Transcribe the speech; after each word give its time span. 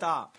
stop. 0.00 0.30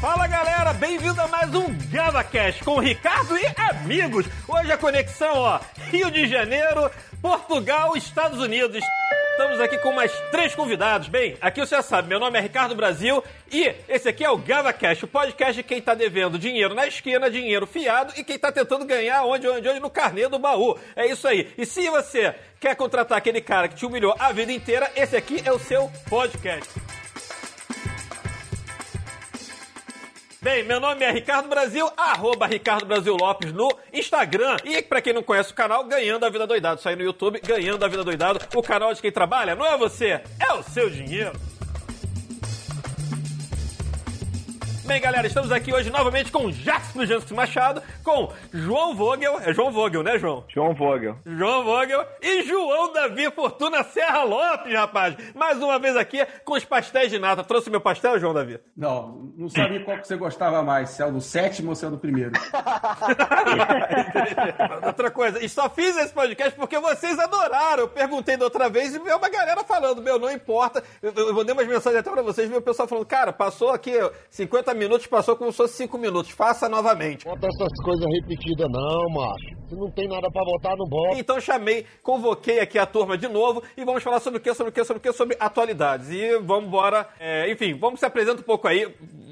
Fala 0.00 0.26
galera, 0.26 0.72
bem-vindo 0.72 1.20
a 1.20 1.28
mais 1.28 1.54
um 1.54 1.66
GavaCast 1.92 2.64
com 2.64 2.72
o 2.72 2.80
Ricardo 2.80 3.38
e 3.38 3.46
amigos. 3.56 4.26
Hoje 4.48 4.72
a 4.72 4.76
conexão, 4.76 5.36
ó, 5.36 5.60
Rio 5.92 6.10
de 6.10 6.26
Janeiro, 6.26 6.90
Portugal, 7.20 7.96
Estados 7.96 8.40
Unidos. 8.40 8.82
Estamos 9.52 9.70
aqui 9.70 9.82
com 9.82 9.92
mais 9.92 10.10
três 10.30 10.54
convidados. 10.54 11.08
Bem, 11.08 11.36
aqui 11.38 11.60
você 11.60 11.76
já 11.76 11.82
sabe, 11.82 12.08
meu 12.08 12.18
nome 12.18 12.38
é 12.38 12.40
Ricardo 12.40 12.74
Brasil 12.74 13.22
e 13.52 13.70
esse 13.86 14.08
aqui 14.08 14.24
é 14.24 14.30
o 14.30 14.38
GavaCast, 14.38 15.04
o 15.04 15.08
podcast 15.08 15.52
de 15.52 15.62
quem 15.62 15.78
tá 15.78 15.92
devendo 15.94 16.38
dinheiro 16.38 16.74
na 16.74 16.86
esquina, 16.86 17.30
dinheiro 17.30 17.66
fiado 17.66 18.14
e 18.16 18.24
quem 18.24 18.38
tá 18.38 18.50
tentando 18.50 18.86
ganhar 18.86 19.24
onde, 19.24 19.46
onde, 19.46 19.68
onde, 19.68 19.78
no 19.78 19.90
carnê 19.90 20.26
do 20.26 20.38
baú. 20.38 20.78
É 20.96 21.06
isso 21.06 21.28
aí. 21.28 21.52
E 21.58 21.66
se 21.66 21.86
você 21.90 22.34
quer 22.58 22.74
contratar 22.76 23.18
aquele 23.18 23.42
cara 23.42 23.68
que 23.68 23.74
te 23.74 23.84
humilhou 23.84 24.14
a 24.18 24.32
vida 24.32 24.50
inteira, 24.50 24.90
esse 24.96 25.14
aqui 25.14 25.42
é 25.44 25.52
o 25.52 25.58
seu 25.58 25.90
podcast. 26.08 26.70
Bem, 30.42 30.64
meu 30.64 30.80
nome 30.80 31.04
é 31.04 31.12
Ricardo 31.12 31.48
Brasil, 31.48 31.88
arroba 31.96 32.48
Ricardo 32.48 32.84
Brasil 32.84 33.14
Lopes 33.14 33.52
no 33.52 33.72
Instagram. 33.92 34.56
E 34.64 34.82
pra 34.82 35.00
quem 35.00 35.12
não 35.12 35.22
conhece 35.22 35.52
o 35.52 35.54
canal, 35.54 35.84
Ganhando 35.84 36.26
a 36.26 36.30
Vida 36.30 36.48
Doidado. 36.48 36.80
Sai 36.80 36.96
no 36.96 37.02
YouTube, 37.04 37.40
Ganhando 37.40 37.84
a 37.84 37.86
Vida 37.86 38.02
Doidado. 38.02 38.40
O 38.52 38.60
canal 38.60 38.92
de 38.92 39.00
quem 39.00 39.12
trabalha 39.12 39.54
não 39.54 39.64
é 39.64 39.78
você, 39.78 40.20
é 40.40 40.52
o 40.52 40.64
seu 40.64 40.90
dinheiro. 40.90 41.30
Bem, 44.84 45.00
galera, 45.00 45.28
estamos 45.28 45.52
aqui 45.52 45.72
hoje 45.72 45.90
novamente 45.90 46.32
com 46.32 46.50
Jackson 46.50 47.06
Jansen 47.06 47.36
Machado, 47.36 47.80
com 48.02 48.32
João 48.52 48.96
Vogel. 48.96 49.38
É 49.40 49.54
João 49.54 49.70
Vogel, 49.70 50.02
né, 50.02 50.18
João? 50.18 50.44
João 50.48 50.74
Vogel. 50.74 51.16
João 51.24 51.62
Vogel 51.62 52.04
e 52.20 52.42
João 52.42 52.92
Davi 52.92 53.30
Fortuna 53.30 53.84
Serra 53.84 54.24
Lopes, 54.24 54.74
rapaz. 54.74 55.14
Mais 55.36 55.62
uma 55.62 55.78
vez 55.78 55.96
aqui 55.96 56.26
com 56.44 56.54
os 56.54 56.64
pastéis 56.64 57.12
de 57.12 57.18
nata. 57.18 57.44
Trouxe 57.44 57.70
meu 57.70 57.80
pastel, 57.80 58.18
João 58.18 58.34
Davi? 58.34 58.58
Não, 58.76 59.32
não 59.36 59.48
sabia 59.48 59.84
qual 59.84 59.98
que 59.98 60.08
você 60.08 60.16
gostava 60.16 60.62
mais, 60.64 60.90
se 60.90 61.00
é 61.00 61.06
o 61.06 61.12
do 61.12 61.20
sétimo 61.20 61.68
ou 61.70 61.76
se 61.76 61.84
é 61.84 61.88
o 61.88 61.92
do 61.92 61.98
primeiro. 61.98 62.32
Outra 64.84 65.12
coisa, 65.12 65.42
e 65.44 65.48
só 65.48 65.70
fiz 65.70 65.96
esse 65.96 66.12
podcast 66.12 66.58
porque 66.58 66.78
vocês 66.80 67.18
adoraram. 67.20 67.84
Eu 67.84 67.88
perguntei 67.88 68.36
da 68.36 68.44
outra 68.46 68.68
vez 68.68 68.92
e 68.94 68.98
veio 68.98 69.16
uma 69.16 69.28
galera 69.28 69.62
falando, 69.62 70.02
meu, 70.02 70.18
não 70.18 70.30
importa. 70.30 70.82
Eu, 71.00 71.12
eu 71.14 71.32
mandei 71.34 71.54
umas 71.54 71.68
mensagens 71.68 72.00
até 72.00 72.10
pra 72.10 72.22
vocês, 72.22 72.48
veio 72.48 72.58
o 72.58 72.64
pessoal 72.64 72.88
falando, 72.88 73.06
cara, 73.06 73.32
passou 73.32 73.70
aqui 73.70 73.92
50 74.28 74.71
minutos, 74.74 75.06
passou 75.06 75.36
como 75.36 75.50
se 75.50 75.56
fosse 75.56 75.74
5 75.74 75.98
minutos. 75.98 76.30
Faça 76.30 76.68
novamente. 76.68 77.24
Bota 77.24 77.46
essas 77.46 77.72
coisas 77.82 78.06
repetidas 78.06 78.68
não, 78.70 79.08
macho. 79.10 79.62
Se 79.68 79.74
não 79.74 79.90
tem 79.90 80.06
nada 80.06 80.30
pra 80.30 80.44
botar, 80.44 80.76
não 80.76 80.86
bota. 80.86 81.18
Então 81.18 81.40
chamei, 81.40 81.86
convoquei 82.02 82.60
aqui 82.60 82.78
a 82.78 82.86
turma 82.86 83.16
de 83.16 83.28
novo 83.28 83.62
e 83.76 83.84
vamos 83.84 84.02
falar 84.02 84.20
sobre 84.20 84.38
o 84.38 84.42
que, 84.42 84.52
sobre 84.54 84.70
o 84.70 84.72
que, 84.72 84.84
sobre 84.84 84.98
o 84.98 85.02
que, 85.02 85.12
sobre 85.12 85.36
atualidades. 85.40 86.10
E 86.10 86.38
vamos 86.40 86.66
embora. 86.66 87.08
É, 87.18 87.50
enfim, 87.50 87.74
vamos 87.74 88.00
se 88.00 88.06
apresentar 88.06 88.40
um 88.40 88.44
pouco 88.44 88.68
aí. 88.68 88.86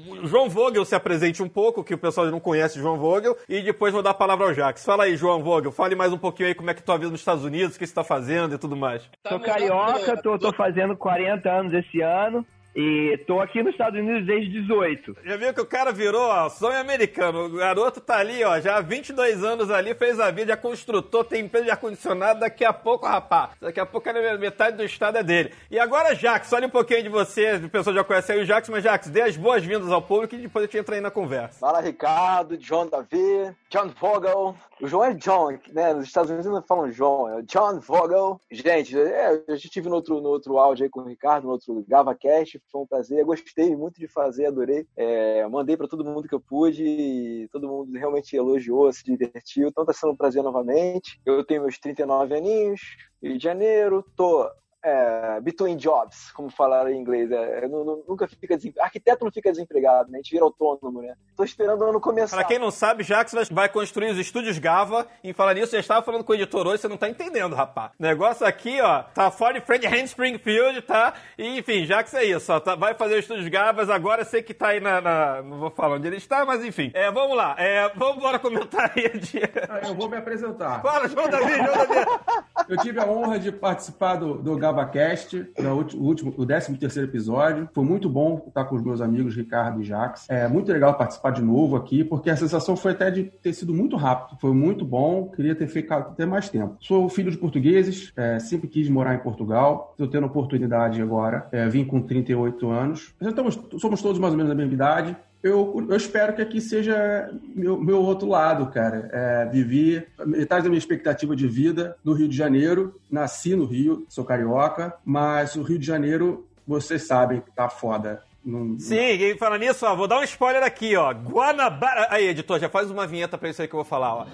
O 0.07 0.27
João 0.27 0.49
Vogel 0.49 0.83
se 0.83 0.93
apresente 0.93 1.41
um 1.41 1.49
pouco, 1.49 1.83
que 1.83 1.93
o 1.93 1.97
pessoal 1.97 2.27
não 2.27 2.39
conhece 2.39 2.77
o 2.77 2.81
João 2.81 2.97
Vogel, 2.97 3.37
e 3.47 3.61
depois 3.61 3.93
vou 3.93 4.03
dar 4.03 4.11
a 4.11 4.15
palavra 4.15 4.47
ao 4.47 4.53
Jax. 4.53 4.83
Fala 4.83 5.05
aí, 5.05 5.15
João 5.15 5.41
Vogel, 5.41 5.71
fale 5.71 5.95
mais 5.95 6.11
um 6.11 6.17
pouquinho 6.17 6.49
aí 6.49 6.55
como 6.55 6.69
é 6.69 6.73
que 6.73 6.83
tua 6.83 6.97
vida 6.97 7.09
nos 7.09 7.21
Estados 7.21 7.43
Unidos, 7.43 7.75
o 7.75 7.79
que 7.79 7.87
você 7.87 7.93
tá 7.93 8.03
fazendo 8.03 8.53
e 8.53 8.57
tudo 8.57 8.75
mais. 8.75 9.03
Sou 9.27 9.39
carioca, 9.39 10.21
tô, 10.21 10.37
tô 10.37 10.53
fazendo 10.53 10.95
40 10.97 11.49
anos 11.49 11.73
esse 11.73 12.01
ano 12.01 12.45
e 12.75 13.17
tô 13.27 13.39
aqui 13.39 13.61
nos 13.61 13.73
Estados 13.73 13.99
Unidos 13.99 14.25
desde 14.25 14.61
18. 14.61 15.17
Já 15.23 15.37
viu 15.37 15.53
que 15.53 15.61
o 15.61 15.65
cara 15.65 15.91
virou, 15.91 16.21
ó, 16.21 16.49
sonho 16.49 16.79
americano. 16.79 17.45
O 17.45 17.49
garoto 17.57 17.99
tá 17.99 18.17
ali, 18.17 18.43
ó, 18.43 18.59
já 18.59 18.77
há 18.77 18.81
22 18.81 19.43
anos 19.43 19.69
ali, 19.69 19.93
fez 19.93 20.19
a 20.19 20.31
vida, 20.31 20.53
é 20.53 20.55
construtor, 20.55 21.25
tem 21.25 21.45
empresa 21.45 21.65
de 21.65 21.71
ar-condicionado, 21.71 22.39
daqui 22.39 22.63
a 22.63 22.73
pouco, 22.73 23.05
rapaz, 23.05 23.51
daqui 23.59 23.79
a 23.79 23.85
pouco 23.85 24.09
a 24.09 24.37
metade 24.37 24.77
do 24.77 24.83
estado 24.83 25.17
é 25.17 25.23
dele. 25.23 25.53
E 25.69 25.77
agora, 25.77 26.15
Jax, 26.15 26.51
olha 26.53 26.67
um 26.67 26.71
pouquinho 26.71 27.03
de 27.03 27.09
você, 27.09 27.55
o 27.55 27.69
pessoal 27.69 27.95
já 27.95 28.03
conhece 28.03 28.31
aí 28.31 28.41
o 28.41 28.45
Jax, 28.45 28.69
mas 28.69 28.83
Jax, 28.83 29.07
dê 29.07 29.21
as 29.21 29.35
boas-vindas 29.35 29.91
ao 29.91 30.01
público 30.01 30.35
e 30.35 30.39
depois 30.39 30.63
a 30.63 30.65
gente 30.67 30.77
entra 30.77 30.95
aí 30.95 31.01
na 31.01 31.11
conversa. 31.11 31.59
Fala 31.59 31.81
Ricardo, 31.81 32.57
John 32.57 32.87
Davi, 32.87 33.53
John 33.69 33.89
Vogel. 33.99 34.55
O 34.81 34.87
João 34.87 35.05
é 35.05 35.13
John, 35.13 35.57
né? 35.71 35.93
Nos 35.93 36.05
Estados 36.05 36.29
Unidos 36.29 36.51
não 36.51 36.61
falam 36.61 36.91
João, 36.91 37.37
é 37.37 37.41
John 37.43 37.79
Vogel. 37.79 38.39
Gente, 38.51 38.97
é, 38.99 39.31
eu 39.31 39.43
já 39.47 39.55
estive 39.55 39.87
no 39.87 39.95
outro, 39.95 40.19
no 40.19 40.29
outro 40.29 40.57
áudio 40.57 40.83
aí 40.83 40.89
com 40.89 41.01
o 41.01 41.07
Ricardo, 41.07 41.45
no 41.45 41.51
outro 41.51 41.85
GavaCast, 41.87 42.60
foi 42.71 42.81
um 42.81 42.87
prazer. 42.87 43.19
Eu 43.19 43.25
gostei 43.25 43.75
muito 43.75 43.99
de 43.99 44.07
fazer, 44.07 44.45
adorei. 44.45 44.85
É, 44.95 45.47
mandei 45.47 45.77
para 45.77 45.87
todo 45.87 46.05
mundo 46.05 46.27
que 46.27 46.35
eu 46.35 46.39
pude, 46.39 46.83
e 46.83 47.47
todo 47.51 47.67
mundo 47.67 47.97
realmente 47.97 48.35
elogiou, 48.35 48.91
se 48.91 49.03
divertiu. 49.03 49.67
Então 49.67 49.85
tá 49.85 49.93
sendo 49.93 50.13
um 50.13 50.17
prazer 50.17 50.43
novamente. 50.43 51.19
Eu 51.25 51.43
tenho 51.45 51.61
meus 51.61 51.77
39 51.77 52.35
aninhos, 52.35 52.81
Rio 53.21 53.37
de 53.37 53.43
Janeiro, 53.43 54.05
tô 54.15 54.49
é, 54.83 55.39
between 55.41 55.77
jobs, 55.77 56.31
como 56.31 56.49
falaram 56.49 56.89
em 56.89 56.97
inglês. 56.99 57.31
É, 57.31 57.67
não, 57.67 57.83
não, 57.83 58.03
nunca 58.07 58.27
fica 58.27 58.55
desempregado. 58.57 58.85
Arquiteto 58.85 59.25
não 59.25 59.31
fica 59.31 59.51
desempregado, 59.51 60.11
né? 60.11 60.17
A 60.17 60.21
gente 60.21 60.31
vira 60.31 60.43
autônomo, 60.43 61.01
né? 61.01 61.13
Tô 61.35 61.43
esperando 61.43 61.81
o 61.81 61.85
ano 61.89 61.99
começar. 62.01 62.37
Pra 62.37 62.45
quem 62.45 62.59
não 62.59 62.71
sabe, 62.71 63.03
Jax 63.03 63.31
vai- 63.33 63.45
vai 63.51 63.69
construir 63.69 64.11
os 64.11 64.17
estúdios 64.17 64.57
Gava. 64.59 65.07
E 65.23 65.33
falar 65.33 65.53
nisso, 65.53 65.71
já 65.73 65.79
estava 65.79 66.01
falando 66.03 66.23
com 66.23 66.31
o 66.31 66.35
editor 66.35 66.65
hoje, 66.67 66.81
você 66.81 66.87
não 66.87 66.97
tá 66.97 67.07
entendendo, 67.09 67.55
rapaz. 67.55 67.91
O 67.99 68.03
negócio 68.03 68.45
aqui, 68.45 68.79
ó, 68.81 69.03
tá 69.03 69.29
Ford 69.31 69.59
Friend 69.61 69.85
Hand 69.87 70.05
Springfield, 70.05 70.81
tá? 70.83 71.13
E, 71.37 71.59
enfim, 71.59 71.85
Jax 71.85 72.13
é 72.13 72.23
isso, 72.25 72.51
ó. 72.51 72.59
tá- 72.59 72.75
vai 72.75 72.93
fazer 72.93 73.13
os 73.15 73.19
estúdios 73.21 73.47
Gavas. 73.47 73.89
Agora 73.89 74.23
sei 74.25 74.41
que 74.41 74.53
tá 74.53 74.69
aí 74.69 74.79
na, 74.79 74.99
na- 75.01 75.41
Não 75.41 75.59
vou 75.59 75.69
falar 75.71 75.95
onde 75.95 76.07
ele 76.07 76.17
está, 76.17 76.45
mas 76.45 76.63
enfim. 76.65 76.91
É, 76.93 77.11
vamos 77.11 77.35
lá. 77.37 77.55
É, 77.57 77.89
vamos 77.95 78.17
embora 78.17 78.39
comentar 78.39 78.91
aí. 78.95 79.09
De... 79.19 79.39
Ah, 79.69 79.87
Eu 79.87 79.95
vou 79.95 80.09
me 80.09 80.17
apresentar. 80.17 80.81
Fala, 80.81 81.07
João 81.07 81.29
Davi, 81.29 81.53
João 81.55 81.65
Davi. 81.87 82.05
Eu 82.67 82.77
tive 82.77 82.99
a 82.99 83.05
honra 83.05 83.37
de 83.39 83.51
participar 83.51 84.15
do, 84.15 84.35
do 84.35 84.55
GavaCast, 84.57 85.45
no 85.59 85.75
último, 85.75 86.33
o 86.37 86.45
13 86.45 86.77
terceiro 86.77 87.07
episódio. 87.09 87.69
Foi 87.73 87.83
muito 87.83 88.09
bom 88.09 88.43
estar 88.47 88.65
com 88.65 88.75
os 88.75 88.83
meus 88.83 89.01
amigos 89.01 89.35
Ricardo 89.35 89.81
e 89.81 89.83
Jax. 89.83 90.25
É 90.29 90.47
muito 90.47 90.71
legal 90.71 90.93
participar 90.95 91.31
de 91.31 91.41
novo 91.41 91.75
aqui, 91.75 92.03
porque 92.03 92.29
a 92.29 92.35
sensação 92.35 92.75
foi 92.75 92.91
até 92.91 93.09
de 93.11 93.23
ter 93.23 93.53
sido 93.53 93.73
muito 93.73 93.95
rápido. 93.95 94.37
Foi 94.39 94.53
muito 94.53 94.85
bom, 94.85 95.29
queria 95.29 95.55
ter 95.55 95.67
ficado 95.67 96.09
até 96.11 96.25
mais 96.25 96.49
tempo. 96.49 96.75
Sou 96.79 97.07
filho 97.09 97.31
de 97.31 97.37
portugueses, 97.37 98.11
é, 98.15 98.39
sempre 98.39 98.67
quis 98.67 98.89
morar 98.89 99.15
em 99.15 99.19
Portugal. 99.19 99.89
Estou 99.91 100.07
tendo 100.07 100.25
oportunidade 100.27 101.01
agora. 101.01 101.47
É, 101.51 101.67
vim 101.67 101.83
com 101.85 102.01
38 102.01 102.69
anos. 102.69 103.13
Nós 103.19 103.29
estamos- 103.31 103.59
somos 103.79 104.01
todos 104.01 104.19
mais 104.19 104.33
ou 104.33 104.37
menos 104.37 104.49
da 104.49 104.55
mesma 104.55 104.73
idade. 104.73 105.15
Eu, 105.43 105.87
eu 105.89 105.95
espero 105.97 106.33
que 106.33 106.41
aqui 106.41 106.61
seja 106.61 107.31
meu, 107.55 107.75
meu 107.81 107.99
outro 107.99 108.27
lado, 108.27 108.67
cara. 108.67 109.09
É, 109.11 109.45
vivi 109.51 110.05
metade 110.23 110.63
da 110.63 110.69
minha 110.69 110.77
expectativa 110.77 111.35
de 111.35 111.47
vida 111.47 111.97
no 112.03 112.13
Rio 112.13 112.27
de 112.27 112.37
Janeiro. 112.37 112.99
Nasci 113.09 113.55
no 113.55 113.65
Rio, 113.65 114.05
sou 114.07 114.23
carioca, 114.23 114.93
mas 115.03 115.55
o 115.55 115.63
Rio 115.63 115.79
de 115.79 115.85
Janeiro, 115.87 116.47
vocês 116.67 117.07
sabem 117.07 117.41
que 117.41 117.49
tá 117.51 117.67
foda. 117.69 118.21
Não- 118.45 118.77
Sim, 118.79 118.95
e 118.95 119.37
falando 119.37 119.61
nisso, 119.61 119.85
ó, 119.85 119.95
vou 119.95 120.07
dar 120.07 120.19
um 120.19 120.23
spoiler 120.23 120.61
aqui, 120.63 120.95
ó. 120.95 121.11
Guanabara. 121.11 122.07
Aí, 122.11 122.27
editor, 122.27 122.59
já 122.59 122.69
faz 122.69 122.91
uma 122.91 123.07
vinheta 123.07 123.35
pra 123.37 123.49
isso 123.49 123.61
aí 123.63 123.67
que 123.67 123.73
eu 123.73 123.79
vou 123.79 123.85
falar, 123.85 124.13
ó. 124.13 124.25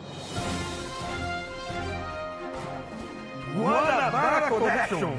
Guanabara 3.58 4.50
Connection. 4.50 5.14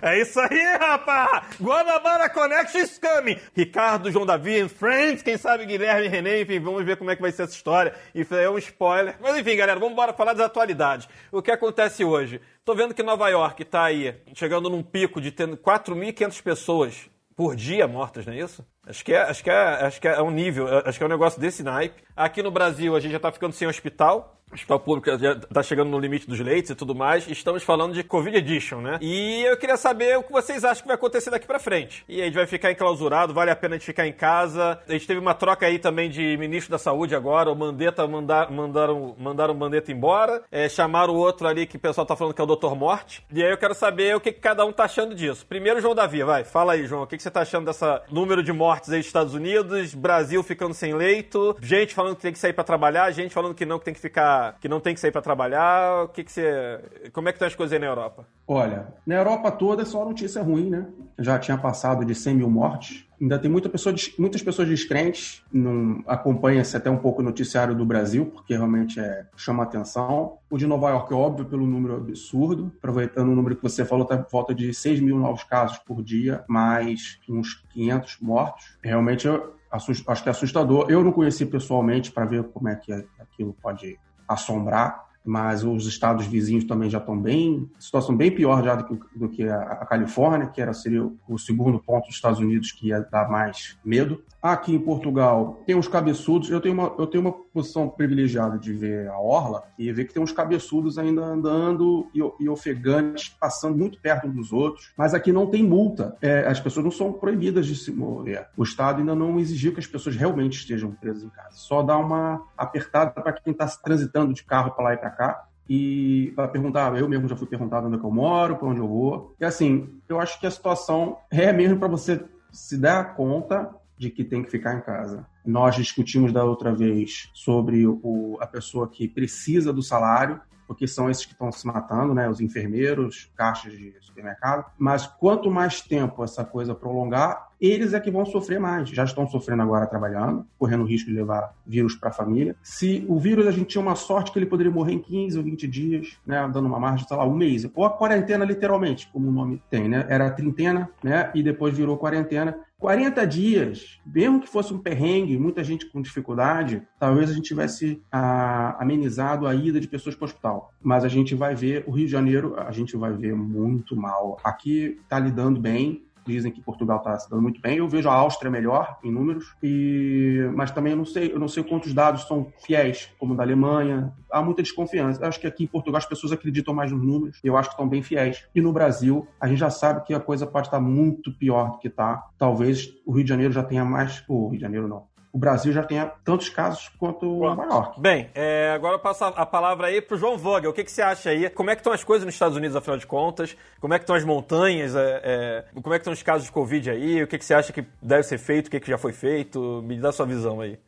É 0.00 0.20
isso 0.20 0.38
aí, 0.38 0.76
rapaz! 0.78 1.56
Guanabara 1.60 2.30
Connection 2.30 2.86
coming! 3.00 3.36
Ricardo, 3.54 4.10
João 4.10 4.24
Davi 4.24 4.60
and 4.60 4.68
Friends, 4.68 5.22
quem 5.22 5.36
sabe 5.36 5.66
Guilherme 5.66 6.08
René, 6.08 6.42
enfim, 6.42 6.60
vamos 6.60 6.84
ver 6.84 6.96
como 6.96 7.10
é 7.10 7.16
que 7.16 7.22
vai 7.22 7.32
ser 7.32 7.42
essa 7.42 7.54
história. 7.54 7.94
Isso 8.14 8.34
é 8.34 8.48
um 8.48 8.58
spoiler. 8.58 9.16
Mas 9.20 9.36
enfim, 9.36 9.56
galera, 9.56 9.78
vamos 9.78 9.92
embora 9.92 10.12
falar 10.12 10.34
das 10.34 10.46
atualidades. 10.46 11.08
O 11.32 11.42
que 11.42 11.50
acontece 11.50 12.04
hoje? 12.04 12.40
Tô 12.64 12.74
vendo 12.74 12.94
que 12.94 13.02
Nova 13.02 13.28
York 13.28 13.64
tá 13.64 13.84
aí, 13.84 14.14
chegando 14.34 14.70
num 14.70 14.82
pico 14.82 15.20
de 15.20 15.32
tendo 15.32 15.56
4.500 15.56 16.42
pessoas 16.42 17.10
por 17.34 17.54
dia 17.54 17.86
mortas, 17.86 18.26
não 18.26 18.32
é 18.32 18.38
isso? 18.38 18.66
Acho 18.86 19.04
que 19.04 19.12
é, 19.12 19.22
acho 19.22 19.44
que 19.44 19.50
é, 19.50 19.54
acho 19.54 20.00
que 20.00 20.08
é 20.08 20.22
um 20.22 20.30
nível, 20.30 20.66
acho 20.84 20.98
que 20.98 21.04
é 21.04 21.06
um 21.06 21.10
negócio 21.10 21.40
desse 21.40 21.62
naipe. 21.62 22.02
Aqui 22.16 22.42
no 22.42 22.50
Brasil 22.50 22.96
a 22.96 23.00
gente 23.00 23.12
já 23.12 23.20
tá 23.20 23.30
ficando 23.30 23.52
sem 23.52 23.68
hospital. 23.68 24.37
O 24.50 24.54
hospital 24.54 24.80
público 24.80 25.18
já 25.18 25.34
tá 25.34 25.62
chegando 25.62 25.90
no 25.90 25.98
limite 25.98 26.26
dos 26.26 26.40
leitos 26.40 26.70
e 26.70 26.74
tudo 26.74 26.94
mais. 26.94 27.28
Estamos 27.28 27.62
falando 27.62 27.92
de 27.92 28.02
Covid 28.02 28.36
Edition, 28.36 28.80
né? 28.80 28.98
E 29.00 29.42
eu 29.44 29.56
queria 29.58 29.76
saber 29.76 30.16
o 30.16 30.22
que 30.22 30.32
vocês 30.32 30.64
acham 30.64 30.82
que 30.82 30.88
vai 30.88 30.94
acontecer 30.94 31.30
daqui 31.30 31.46
pra 31.46 31.58
frente. 31.58 32.02
E 32.08 32.22
a 32.22 32.24
gente 32.24 32.34
vai 32.34 32.46
ficar 32.46 32.70
enclausurado, 32.72 33.34
vale 33.34 33.50
a 33.50 33.56
pena 33.56 33.74
a 33.74 33.78
gente 33.78 33.86
ficar 33.86 34.06
em 34.06 34.12
casa. 34.12 34.80
A 34.88 34.92
gente 34.92 35.06
teve 35.06 35.20
uma 35.20 35.34
troca 35.34 35.66
aí 35.66 35.78
também 35.78 36.08
de 36.08 36.36
ministro 36.38 36.70
da 36.70 36.78
saúde 36.78 37.14
agora. 37.14 37.50
O 37.52 37.56
Mandetta 37.56 38.06
mandar, 38.06 38.50
mandaram, 38.50 39.14
mandaram 39.18 39.52
o 39.52 39.56
Mandetta 39.56 39.92
embora. 39.92 40.42
É, 40.50 40.66
chamaram 40.68 41.12
o 41.12 41.18
outro 41.18 41.46
ali 41.46 41.66
que 41.66 41.76
o 41.76 41.80
pessoal 41.80 42.06
tá 42.06 42.16
falando 42.16 42.32
que 42.32 42.40
é 42.40 42.44
o 42.44 42.56
Dr. 42.56 42.74
Morte. 42.74 43.22
E 43.30 43.42
aí 43.42 43.50
eu 43.50 43.58
quero 43.58 43.74
saber 43.74 44.16
o 44.16 44.20
que, 44.20 44.32
que 44.32 44.40
cada 44.40 44.64
um 44.64 44.72
tá 44.72 44.84
achando 44.84 45.14
disso. 45.14 45.44
Primeiro, 45.46 45.80
João 45.80 45.94
Davi, 45.94 46.22
vai. 46.22 46.44
Fala 46.44 46.72
aí, 46.72 46.86
João. 46.86 47.02
O 47.02 47.06
que, 47.06 47.18
que 47.18 47.22
você 47.22 47.30
tá 47.30 47.42
achando 47.42 47.66
dessa 47.66 48.02
número 48.10 48.42
de 48.42 48.52
mortes 48.52 48.90
aí 48.90 48.98
dos 48.98 49.06
Estados 49.06 49.34
Unidos? 49.34 49.94
Brasil 49.94 50.42
ficando 50.42 50.72
sem 50.72 50.94
leito. 50.94 51.54
Gente 51.60 51.94
falando 51.94 52.16
que 52.16 52.22
tem 52.22 52.32
que 52.32 52.38
sair 52.38 52.54
pra 52.54 52.64
trabalhar. 52.64 53.10
Gente 53.10 53.34
falando 53.34 53.54
que 53.54 53.66
não, 53.66 53.78
que 53.78 53.84
tem 53.84 53.94
que 53.94 54.00
ficar 54.00 54.37
que 54.60 54.68
não 54.68 54.80
tem 54.80 54.94
que 54.94 55.00
sair 55.00 55.10
pra 55.12 55.20
trabalhar? 55.22 56.04
O 56.04 56.08
que 56.08 56.24
que 56.24 56.32
você, 56.32 56.80
como 57.12 57.28
é 57.28 57.32
que 57.32 57.36
estão 57.36 57.48
as 57.48 57.54
coisas 57.54 57.72
aí 57.72 57.78
na 57.78 57.86
Europa? 57.86 58.26
Olha, 58.46 58.88
na 59.06 59.14
Europa 59.14 59.50
toda 59.50 59.82
é 59.82 59.84
só 59.84 60.04
notícia 60.04 60.42
ruim, 60.42 60.70
né? 60.70 60.86
Já 61.18 61.38
tinha 61.38 61.58
passado 61.58 62.04
de 62.04 62.14
100 62.14 62.34
mil 62.36 62.50
mortes. 62.50 63.06
Ainda 63.20 63.38
tem 63.38 63.50
muita 63.50 63.68
pessoa, 63.68 63.94
muitas 64.18 64.42
pessoas 64.42 64.68
descrentes, 64.68 65.42
não 65.52 66.02
acompanha-se 66.06 66.76
até 66.76 66.88
um 66.88 66.96
pouco 66.96 67.20
o 67.20 67.24
noticiário 67.24 67.74
do 67.74 67.84
Brasil, 67.84 68.26
porque 68.26 68.54
realmente 68.54 69.00
é, 69.00 69.26
chama 69.36 69.64
atenção. 69.64 70.38
O 70.48 70.56
de 70.56 70.66
Nova 70.66 70.90
York, 70.90 71.12
óbvio, 71.12 71.44
pelo 71.46 71.66
número 71.66 71.96
absurdo, 71.96 72.72
aproveitando 72.78 73.28
o 73.30 73.34
número 73.34 73.56
que 73.56 73.62
você 73.62 73.84
falou, 73.84 74.04
tá 74.06 74.16
volta 74.30 74.54
de 74.54 74.72
6 74.72 75.00
mil 75.00 75.18
novos 75.18 75.42
casos 75.44 75.78
por 75.78 76.02
dia, 76.02 76.44
mais 76.48 77.18
uns 77.28 77.54
500 77.72 78.18
mortos. 78.20 78.78
Realmente, 78.82 79.26
eu 79.26 79.52
assus- 79.70 80.02
acho 80.06 80.22
que 80.22 80.28
é 80.28 80.32
assustador. 80.32 80.86
Eu 80.88 81.02
não 81.02 81.10
conheci 81.12 81.44
pessoalmente 81.44 82.12
para 82.12 82.24
ver 82.24 82.44
como 82.44 82.68
é 82.68 82.76
que 82.76 82.92
aquilo 83.20 83.52
pode 83.60 83.98
assombrar, 84.28 85.08
mas 85.24 85.64
os 85.64 85.86
estados 85.86 86.26
vizinhos 86.26 86.64
também 86.64 86.88
já 86.88 86.98
estão 86.98 87.20
bem, 87.20 87.70
situação 87.78 88.16
bem 88.16 88.30
pior 88.30 88.62
já 88.62 88.74
do 88.74 88.84
que, 88.84 89.18
do 89.18 89.28
que 89.28 89.48
a, 89.48 89.60
a 89.60 89.86
Califórnia, 89.86 90.46
que 90.46 90.60
era 90.60 90.72
seria 90.72 91.08
o 91.28 91.38
segundo 91.38 91.78
ponto 91.78 92.06
dos 92.06 92.14
Estados 92.14 92.38
Unidos 92.38 92.72
que 92.72 92.88
ia 92.88 93.00
dar 93.00 93.28
mais 93.28 93.78
medo. 93.84 94.22
Aqui 94.52 94.74
em 94.74 94.78
Portugal 94.78 95.60
tem 95.66 95.76
uns 95.76 95.86
cabeçudos. 95.86 96.48
Eu 96.48 96.58
tenho 96.58 96.72
uma, 96.72 96.94
eu 96.98 97.06
tenho 97.06 97.22
uma 97.22 97.32
posição 97.32 97.86
privilegiada 97.86 98.58
de 98.58 98.72
ver 98.72 99.06
a 99.08 99.18
orla 99.18 99.62
e 99.78 99.92
ver 99.92 100.06
que 100.06 100.14
tem 100.14 100.22
uns 100.22 100.32
cabeçudos 100.32 100.96
ainda 100.96 101.22
andando 101.22 102.08
e, 102.14 102.20
e 102.40 102.48
ofegantes 102.48 103.28
passando 103.28 103.76
muito 103.76 104.00
perto 104.00 104.26
uns 104.26 104.34
dos 104.34 104.52
outros. 104.52 104.90
Mas 104.96 105.12
aqui 105.12 105.32
não 105.32 105.46
tem 105.46 105.62
multa. 105.62 106.16
É, 106.22 106.46
as 106.46 106.58
pessoas 106.58 106.82
não 106.82 106.90
são 106.90 107.12
proibidas 107.12 107.66
de 107.66 107.76
se 107.76 107.92
mover. 107.92 108.48
O 108.56 108.62
Estado 108.62 109.00
ainda 109.00 109.14
não 109.14 109.38
exigiu 109.38 109.74
que 109.74 109.80
as 109.80 109.86
pessoas 109.86 110.16
realmente 110.16 110.54
estejam 110.54 110.92
presas 110.92 111.22
em 111.22 111.28
casa. 111.28 111.50
Só 111.52 111.82
dá 111.82 111.98
uma 111.98 112.42
apertada 112.56 113.10
para 113.10 113.34
quem 113.34 113.52
está 113.52 113.66
transitando 113.66 114.32
de 114.32 114.44
carro 114.44 114.70
para 114.70 114.84
lá 114.84 114.94
e 114.94 114.96
para 114.96 115.10
cá 115.10 115.44
e 115.68 116.32
para 116.34 116.48
perguntar, 116.48 116.96
eu 116.98 117.06
mesmo 117.06 117.28
já 117.28 117.36
fui 117.36 117.46
perguntado 117.46 117.86
onde 117.86 117.96
é 117.96 117.98
que 117.98 118.06
eu 118.06 118.10
moro, 118.10 118.56
para 118.56 118.68
onde 118.68 118.80
eu 118.80 118.88
vou. 118.88 119.34
E 119.38 119.44
assim, 119.44 120.00
eu 120.08 120.18
acho 120.18 120.40
que 120.40 120.46
a 120.46 120.50
situação 120.50 121.18
é 121.30 121.52
mesmo 121.52 121.78
para 121.78 121.88
você 121.88 122.24
se 122.50 122.78
dar 122.78 123.14
conta 123.14 123.70
de 123.98 124.10
que 124.10 124.24
tem 124.24 124.42
que 124.42 124.50
ficar 124.50 124.74
em 124.74 124.80
casa. 124.80 125.26
Nós 125.44 125.74
discutimos 125.74 126.32
da 126.32 126.44
outra 126.44 126.72
vez 126.74 127.30
sobre 127.34 127.86
o, 127.86 128.38
a 128.40 128.46
pessoa 128.46 128.88
que 128.88 129.08
precisa 129.08 129.72
do 129.72 129.82
salário, 129.82 130.40
porque 130.68 130.86
são 130.86 131.08
esses 131.08 131.24
que 131.24 131.32
estão 131.32 131.50
se 131.50 131.66
matando, 131.66 132.12
né? 132.12 132.28
Os 132.28 132.42
enfermeiros, 132.42 133.32
caixas 133.34 133.72
de 133.72 133.94
supermercado. 134.02 134.66
Mas 134.78 135.06
quanto 135.06 135.50
mais 135.50 135.80
tempo 135.80 136.22
essa 136.22 136.44
coisa 136.44 136.74
prolongar, 136.74 137.48
eles 137.58 137.94
é 137.94 137.98
que 137.98 138.10
vão 138.10 138.26
sofrer 138.26 138.60
mais. 138.60 138.90
Já 138.90 139.04
estão 139.04 139.26
sofrendo 139.26 139.62
agora 139.62 139.86
trabalhando, 139.86 140.46
correndo 140.58 140.82
o 140.82 140.86
risco 140.86 141.08
de 141.08 141.16
levar 141.16 141.54
vírus 141.66 141.94
para 141.96 142.10
a 142.10 142.12
família. 142.12 142.54
Se 142.62 143.04
o 143.08 143.18
vírus 143.18 143.46
a 143.46 143.50
gente 143.50 143.68
tinha 143.68 143.80
uma 143.80 143.96
sorte 143.96 144.30
que 144.30 144.38
ele 144.38 144.44
poderia 144.44 144.70
morrer 144.70 144.92
em 144.92 144.98
15 144.98 145.38
ou 145.38 145.44
20 145.44 145.66
dias, 145.66 146.18
né? 146.26 146.48
Dando 146.52 146.66
uma 146.66 146.78
margem, 146.78 147.08
sei 147.08 147.16
lá, 147.16 147.24
um 147.24 147.34
mês. 147.34 147.66
Ou 147.74 147.86
a 147.86 147.90
quarentena, 147.90 148.44
literalmente, 148.44 149.08
como 149.10 149.28
o 149.28 149.32
nome 149.32 149.62
tem, 149.70 149.88
né? 149.88 150.04
Era 150.08 150.26
a 150.26 150.30
trintena, 150.30 150.90
né? 151.02 151.30
E 151.34 151.42
depois 151.42 151.74
virou 151.74 151.96
quarentena. 151.96 152.54
40 152.78 153.26
dias, 153.26 153.98
mesmo 154.06 154.40
que 154.40 154.48
fosse 154.48 154.72
um 154.72 154.78
perrengue, 154.78 155.36
muita 155.36 155.64
gente 155.64 155.90
com 155.90 156.00
dificuldade, 156.00 156.82
talvez 156.98 157.28
a 157.28 157.34
gente 157.34 157.48
tivesse 157.48 158.00
ah, 158.10 158.76
amenizado 158.80 159.48
a 159.48 159.54
ida 159.54 159.80
de 159.80 159.88
pessoas 159.88 160.14
para 160.14 160.24
o 160.24 160.28
hospital. 160.28 160.72
Mas 160.80 161.04
a 161.04 161.08
gente 161.08 161.34
vai 161.34 161.56
ver, 161.56 161.82
o 161.88 161.90
Rio 161.90 162.06
de 162.06 162.12
Janeiro, 162.12 162.54
a 162.56 162.70
gente 162.70 162.96
vai 162.96 163.12
ver 163.12 163.34
muito 163.34 163.96
mal. 163.96 164.38
Aqui 164.44 164.96
está 165.02 165.18
lidando 165.18 165.60
bem, 165.60 166.04
dizem 166.28 166.52
que 166.52 166.60
Portugal 166.60 166.98
está 166.98 167.18
se 167.18 167.28
dando 167.28 167.42
muito 167.42 167.60
bem. 167.60 167.78
Eu 167.78 167.88
vejo 167.88 168.08
a 168.08 168.12
Áustria 168.12 168.50
melhor 168.50 168.98
em 169.02 169.10
números, 169.10 169.54
e... 169.62 170.48
mas 170.54 170.70
também 170.70 170.92
eu 170.92 170.96
não 170.96 171.04
sei, 171.04 171.32
eu 171.32 171.38
não 171.38 171.48
sei 171.48 171.64
quantos 171.64 171.92
dados 171.92 172.26
são 172.28 172.52
fiéis, 172.64 173.10
como 173.18 173.34
da 173.34 173.42
Alemanha. 173.42 174.12
Há 174.30 174.42
muita 174.42 174.62
desconfiança. 174.62 175.22
Eu 175.22 175.28
acho 175.28 175.40
que 175.40 175.46
aqui 175.46 175.64
em 175.64 175.66
Portugal 175.66 175.98
as 175.98 176.06
pessoas 176.06 176.32
acreditam 176.32 176.74
mais 176.74 176.92
nos 176.92 177.02
números. 177.02 177.40
Eu 177.42 177.56
acho 177.56 177.70
que 177.70 177.74
estão 177.74 177.88
bem 177.88 178.02
fiéis. 178.02 178.46
E 178.54 178.60
no 178.60 178.72
Brasil, 178.72 179.26
a 179.40 179.48
gente 179.48 179.58
já 179.58 179.70
sabe 179.70 180.04
que 180.04 180.14
a 180.14 180.20
coisa 180.20 180.46
pode 180.46 180.66
estar 180.66 180.80
muito 180.80 181.32
pior 181.32 181.72
do 181.72 181.78
que 181.78 181.88
está. 181.88 182.28
Talvez 182.36 182.88
o 183.06 183.12
Rio 183.12 183.24
de 183.24 183.28
Janeiro 183.28 183.52
já 183.52 183.62
tenha 183.62 183.84
mais. 183.84 184.22
O 184.28 184.48
Rio 184.48 184.58
de 184.58 184.62
Janeiro 184.62 184.86
não. 184.86 185.17
O 185.32 185.38
Brasil 185.38 185.72
já 185.72 185.82
tenha 185.82 186.06
tantos 186.24 186.48
casos 186.48 186.90
quanto 186.98 187.26
Nova 187.26 187.64
York. 187.64 188.00
Bem, 188.00 188.30
é, 188.34 188.72
agora 188.74 188.94
eu 188.94 188.98
passo 188.98 189.24
a, 189.24 189.46
palavra 189.46 189.88
aí 189.88 190.00
pro 190.00 190.16
João 190.16 190.38
Vogel. 190.38 190.70
O 190.70 190.72
que, 190.72 190.84
que 190.84 190.90
você 190.90 191.02
acha 191.02 191.30
aí? 191.30 191.50
Como 191.50 191.70
é 191.70 191.74
que 191.74 191.80
estão 191.80 191.92
as 191.92 192.02
coisas 192.02 192.24
nos 192.24 192.34
Estados 192.34 192.56
Unidos, 192.56 192.76
afinal 192.76 192.96
de 192.96 193.06
contas? 193.06 193.56
Como 193.80 193.92
é 193.92 193.98
que 193.98 194.04
estão 194.04 194.16
as 194.16 194.24
montanhas? 194.24 194.96
É, 194.96 195.20
é, 195.24 195.64
como 195.82 195.94
é 195.94 195.98
que 195.98 196.02
estão 196.02 196.12
os 196.12 196.22
casos 196.22 196.44
de 196.44 196.52
Covid 196.52 196.90
aí? 196.90 197.22
O 197.22 197.26
que, 197.26 197.38
que 197.38 197.44
você 197.44 197.54
acha 197.54 197.72
que 197.72 197.84
deve 198.00 198.22
ser 198.22 198.38
feito? 198.38 198.68
O 198.68 198.70
que, 198.70 198.80
que 198.80 198.90
já 198.90 198.98
foi 198.98 199.12
feito? 199.12 199.82
Me 199.84 199.98
dá 199.98 200.08
a 200.08 200.12
sua 200.12 200.26
visão 200.26 200.60
aí. 200.60 200.78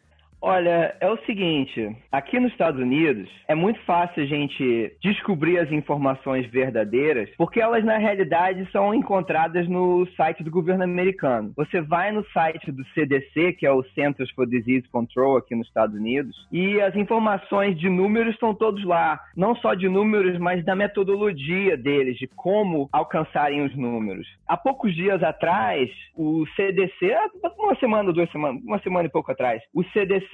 Olha, 0.42 0.96
é 1.00 1.10
o 1.10 1.19
seguinte, 1.26 1.94
aqui 2.10 2.40
nos 2.40 2.50
Estados 2.52 2.81
Unidos 2.81 3.28
é 3.46 3.54
muito 3.54 3.78
fácil 3.81 4.22
a 4.22 4.26
gente 4.26 4.96
descobrir 5.02 5.58
as 5.58 5.70
informações 5.70 6.46
verdadeiras, 6.46 7.28
porque 7.37 7.60
elas 7.60 7.84
na 7.84 7.98
realidade 7.98 8.66
são 8.72 8.94
encontradas 8.94 9.69
no 9.69 10.06
site 10.16 10.42
do 10.42 10.50
governo 10.50 10.82
americano. 10.82 11.52
Você 11.56 11.82
vai 11.82 12.10
no 12.10 12.25
site 12.32 12.72
do 12.72 12.82
CDC, 12.94 13.52
que 13.58 13.66
é 13.66 13.70
o 13.70 13.84
Centers 13.94 14.31
for 14.31 14.46
Disease 14.46 14.88
Control 14.88 15.37
aqui 15.37 15.54
nos 15.54 15.66
Estados 15.66 15.94
Unidos, 15.94 16.34
e 16.50 16.81
as 16.81 16.96
informações 16.96 17.78
de 17.78 17.90
números 17.90 18.32
estão 18.32 18.54
todos 18.54 18.82
lá, 18.82 19.20
não 19.36 19.54
só 19.56 19.75
de 19.75 19.90
números, 19.90 20.38
mas 20.38 20.64
da 20.64 20.75
metodologia 20.75 21.76
deles, 21.76 22.16
de 22.16 22.26
como 22.26 22.88
alcançarem 22.93 23.62
os 23.62 23.76
números. 23.76 24.26
Há 24.48 24.56
poucos 24.56 24.94
dias 24.94 25.22
atrás, 25.22 25.90
o 26.16 26.46
CDC, 26.56 27.14
uma 27.58 27.75
semana, 27.76 28.10
duas 28.10 28.31
semanas, 28.31 28.62
uma 28.64 28.78
semana 28.78 29.06
e 29.06 29.10
pouco 29.12 29.31
atrás, 29.31 29.62
o 29.75 29.84
CDC 29.84 30.30